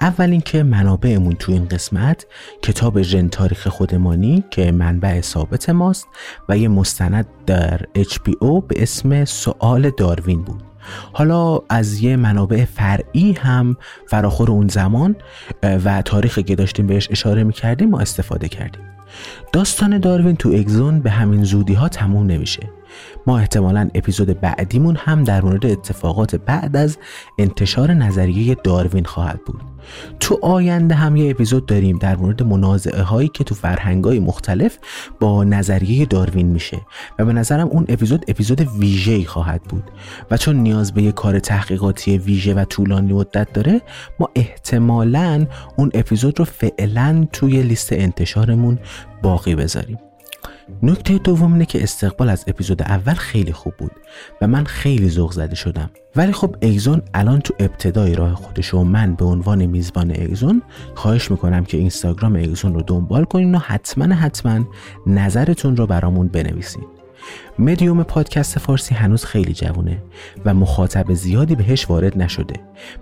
اول 0.00 0.30
اینکه 0.30 0.62
منابعمون 0.62 1.32
تو 1.32 1.52
این 1.52 1.64
قسمت 1.64 2.26
کتاب 2.62 3.02
ژن 3.02 3.28
تاریخ 3.28 3.68
خودمانی 3.68 4.44
که 4.50 4.72
منبع 4.72 5.20
ثابت 5.20 5.70
ماست 5.70 6.06
و 6.48 6.58
یه 6.58 6.68
مستند 6.68 7.26
در 7.46 7.80
HBO 7.96 8.62
به 8.68 8.82
اسم 8.82 9.24
سوال 9.24 9.90
داروین 9.90 10.42
بود. 10.42 10.62
حالا 11.12 11.60
از 11.68 12.00
یه 12.00 12.16
منابع 12.16 12.64
فرعی 12.64 13.32
هم 13.32 13.76
فراخور 14.06 14.50
اون 14.50 14.68
زمان 14.68 15.16
و 15.62 16.02
تاریخی 16.02 16.42
که 16.42 16.54
داشتیم 16.54 16.86
بهش 16.86 17.08
اشاره 17.10 17.44
می‌کردیم 17.44 17.90
ما 17.90 18.00
استفاده 18.00 18.48
کردیم. 18.48 18.97
داستان 19.52 19.98
داروین 19.98 20.36
تو 20.36 20.48
اگزون 20.48 21.00
به 21.00 21.10
همین 21.10 21.44
زودی 21.44 21.74
ها 21.74 21.88
تموم 21.88 22.26
نمیشه. 22.26 22.62
ما 23.26 23.38
احتمالا 23.38 23.90
اپیزود 23.94 24.40
بعدیمون 24.40 24.96
هم 24.96 25.24
در 25.24 25.42
مورد 25.42 25.66
اتفاقات 25.66 26.36
بعد 26.36 26.76
از 26.76 26.98
انتشار 27.38 27.92
نظریه 27.92 28.54
داروین 28.54 29.04
خواهد 29.04 29.40
بود. 29.46 29.60
تو 30.20 30.38
آینده 30.42 30.94
هم 30.94 31.16
یه 31.16 31.30
اپیزود 31.30 31.66
داریم 31.66 31.98
در 31.98 32.16
مورد 32.16 32.42
منازعه 32.42 33.02
هایی 33.02 33.28
که 33.28 33.44
تو 33.44 33.54
فرهنگ 33.54 34.04
های 34.04 34.20
مختلف 34.20 34.78
با 35.20 35.44
نظریه 35.44 36.06
داروین 36.06 36.46
میشه 36.46 36.80
و 37.18 37.24
به 37.24 37.32
نظرم 37.32 37.68
اون 37.68 37.86
اپیزود 37.88 38.24
اپیزود 38.28 38.60
ویژه 38.60 39.24
خواهد 39.24 39.62
بود. 39.62 39.84
و 40.30 40.36
چون 40.36 40.56
نیاز 40.56 40.92
به 40.92 41.02
یه 41.02 41.12
کار 41.12 41.38
تحقیقاتی 41.38 42.18
ویژه 42.18 42.54
و 42.54 42.64
طولانی 42.64 43.12
مدت 43.12 43.52
داره 43.52 43.80
ما 44.20 44.30
احتمالا 44.34 45.46
اون 45.76 45.90
اپیزود 45.94 46.38
رو 46.38 46.44
فعلا 46.44 47.26
توی 47.32 47.62
لیست 47.62 47.92
انتشارمون 47.92 48.78
باقی 49.22 49.54
بذاریم. 49.54 50.07
نکته 50.82 51.18
دوم 51.18 51.52
اینه 51.52 51.66
که 51.66 51.82
استقبال 51.82 52.28
از 52.28 52.44
اپیزود 52.46 52.82
اول 52.82 53.14
خیلی 53.14 53.52
خوب 53.52 53.74
بود 53.78 53.92
و 54.40 54.46
من 54.46 54.64
خیلی 54.64 55.08
ذوق 55.08 55.32
زده 55.32 55.54
شدم. 55.54 55.90
ولی 56.16 56.32
خب 56.32 56.56
ایزون 56.60 57.02
الان 57.14 57.40
تو 57.40 57.54
ابتدای 57.58 58.14
راه 58.14 58.34
خودش 58.34 58.74
و 58.74 58.84
من 58.84 59.14
به 59.14 59.24
عنوان 59.24 59.66
میزبان 59.66 60.10
ایزون 60.10 60.62
خواهش 60.94 61.30
می‌کنم 61.30 61.64
که 61.64 61.76
اینستاگرام 61.76 62.34
ایزون 62.34 62.74
رو 62.74 62.82
دنبال 62.82 63.24
کنین 63.24 63.54
و 63.54 63.58
حتما 63.58 64.14
حتما 64.14 64.64
نظرتون 65.06 65.76
رو 65.76 65.86
برامون 65.86 66.28
بنویسین. 66.28 66.97
مدیوم 67.58 68.02
پادکست 68.02 68.58
فارسی 68.58 68.94
هنوز 68.94 69.24
خیلی 69.24 69.52
جوونه 69.52 70.02
و 70.44 70.54
مخاطب 70.54 71.14
زیادی 71.14 71.54
بهش 71.54 71.90
وارد 71.90 72.22
نشده. 72.22 72.54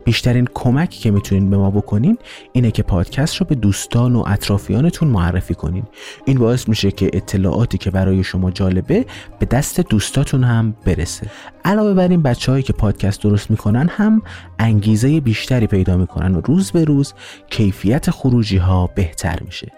بیشترین 0.04 0.48
کمکی 0.54 1.00
که 1.00 1.10
می‌تونین 1.10 1.50
به 1.50 1.56
ما 1.56 1.70
بکنین 1.70 2.18
اینه 2.52 2.70
که 2.70 2.82
پادکست 2.82 3.36
رو 3.36 3.46
به 3.46 3.54
دوستان 3.54 4.16
و 4.16 4.24
اطرافیانتون 4.26 5.08
معرفی 5.08 5.54
کنین. 5.54 5.84
این 6.24 6.38
باعث 6.38 6.68
میشه 6.68 6.90
که 6.90 7.10
اطلاعاتی 7.12 7.78
که 7.78 7.90
برای 7.90 8.24
شما 8.24 8.50
جالبه 8.50 9.06
به 9.38 9.46
دست 9.46 9.80
دوستاتون 9.80 10.44
هم 10.44 10.76
برسه. 10.84 11.26
علاوه 11.64 11.94
بر 11.94 12.08
این 12.08 12.22
بچه‌هایی 12.22 12.62
که 12.62 12.72
پادکست 12.72 13.22
درست 13.22 13.50
می‌کنن 13.50 13.88
هم 13.88 14.22
انگیزه 14.58 15.20
بیشتری 15.20 15.66
پیدا 15.66 15.96
می‌کنن 15.96 16.34
و 16.34 16.40
روز 16.40 16.70
به 16.70 16.84
روز 16.84 17.14
کیفیت 17.50 18.10
خروجی 18.10 18.56
ها 18.56 18.86
بهتر 18.94 19.38
میشه. 19.44 19.72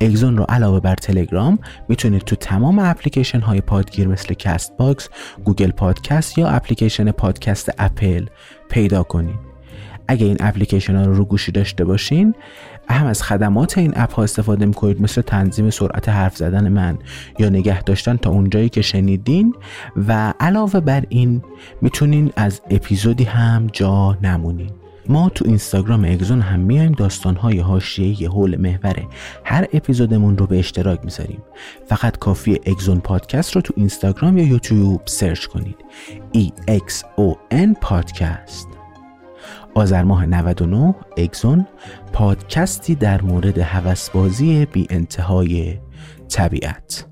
اگزون 0.00 0.36
رو 0.36 0.44
علاوه 0.48 0.80
بر 0.80 0.94
تلگرام 0.94 1.58
می‌تونید 1.88 2.22
تو 2.22 2.36
تمام 2.36 2.78
اپلیکیشن 2.78 3.40
های 3.40 3.60
پادگیر 3.60 4.08
مثل 4.08 4.34
Castbox، 4.34 5.08
گوگل 5.44 5.70
پادکست 5.70 6.38
یا 6.38 6.48
اپلیکیشن 6.48 7.10
پادکست 7.10 7.70
اپل 7.78 8.26
پیدا 8.68 9.02
کنید. 9.02 9.52
اگه 10.08 10.26
این 10.26 10.36
اپلیکیشن 10.40 10.96
ها 10.96 11.04
رو 11.04 11.14
رو 11.14 11.24
گوشی 11.24 11.52
داشته 11.52 11.84
باشین 11.84 12.34
هم 12.88 13.06
از 13.06 13.22
خدمات 13.22 13.78
این 13.78 13.92
اپ 13.96 14.14
ها 14.14 14.22
استفاده 14.22 14.66
می‌کنید 14.66 15.02
مثل 15.02 15.22
تنظیم 15.22 15.70
سرعت 15.70 16.08
حرف 16.08 16.36
زدن 16.36 16.68
من 16.68 16.98
یا 17.38 17.48
نگه 17.48 17.82
داشتن 17.82 18.16
تا 18.16 18.30
اونجایی 18.30 18.68
که 18.68 18.82
شنیدین 18.82 19.54
و 20.08 20.34
علاوه 20.40 20.80
بر 20.80 21.04
این 21.08 21.42
می‌تونین 21.80 22.32
از 22.36 22.60
اپیزودی 22.70 23.24
هم 23.24 23.66
جا 23.72 24.18
نمونین 24.22 24.70
ما 25.08 25.28
تو 25.28 25.44
اینستاگرام 25.48 26.04
اگزون 26.04 26.40
هم 26.40 26.60
میایم 26.60 26.92
داستانهای 26.92 27.58
حاشیه‌ای 27.58 28.26
حول 28.26 28.56
محور 28.56 29.06
هر 29.44 29.66
اپیزودمون 29.72 30.38
رو 30.38 30.46
به 30.46 30.58
اشتراک 30.58 31.04
می‌ذاریم. 31.04 31.42
فقط 31.86 32.18
کافی 32.18 32.60
اگزون 32.66 33.00
پادکست 33.00 33.52
رو 33.52 33.60
تو 33.60 33.74
اینستاگرام 33.76 34.38
یا 34.38 34.44
یوتیوب 34.44 35.00
سرچ 35.04 35.46
کنید. 35.46 35.76
E 36.36 36.70
X 36.70 36.92
O 37.18 37.54
N 37.54 37.78
پادکست. 37.80 38.68
آذر 39.74 40.02
ماه 40.02 40.26
99 40.26 40.94
اگزون 41.16 41.66
پادکستی 42.12 42.94
در 42.94 43.22
مورد 43.22 43.58
هوسبازی 43.58 44.66
بی 44.66 44.86
انتهای 44.90 45.78
طبیعت. 46.28 47.11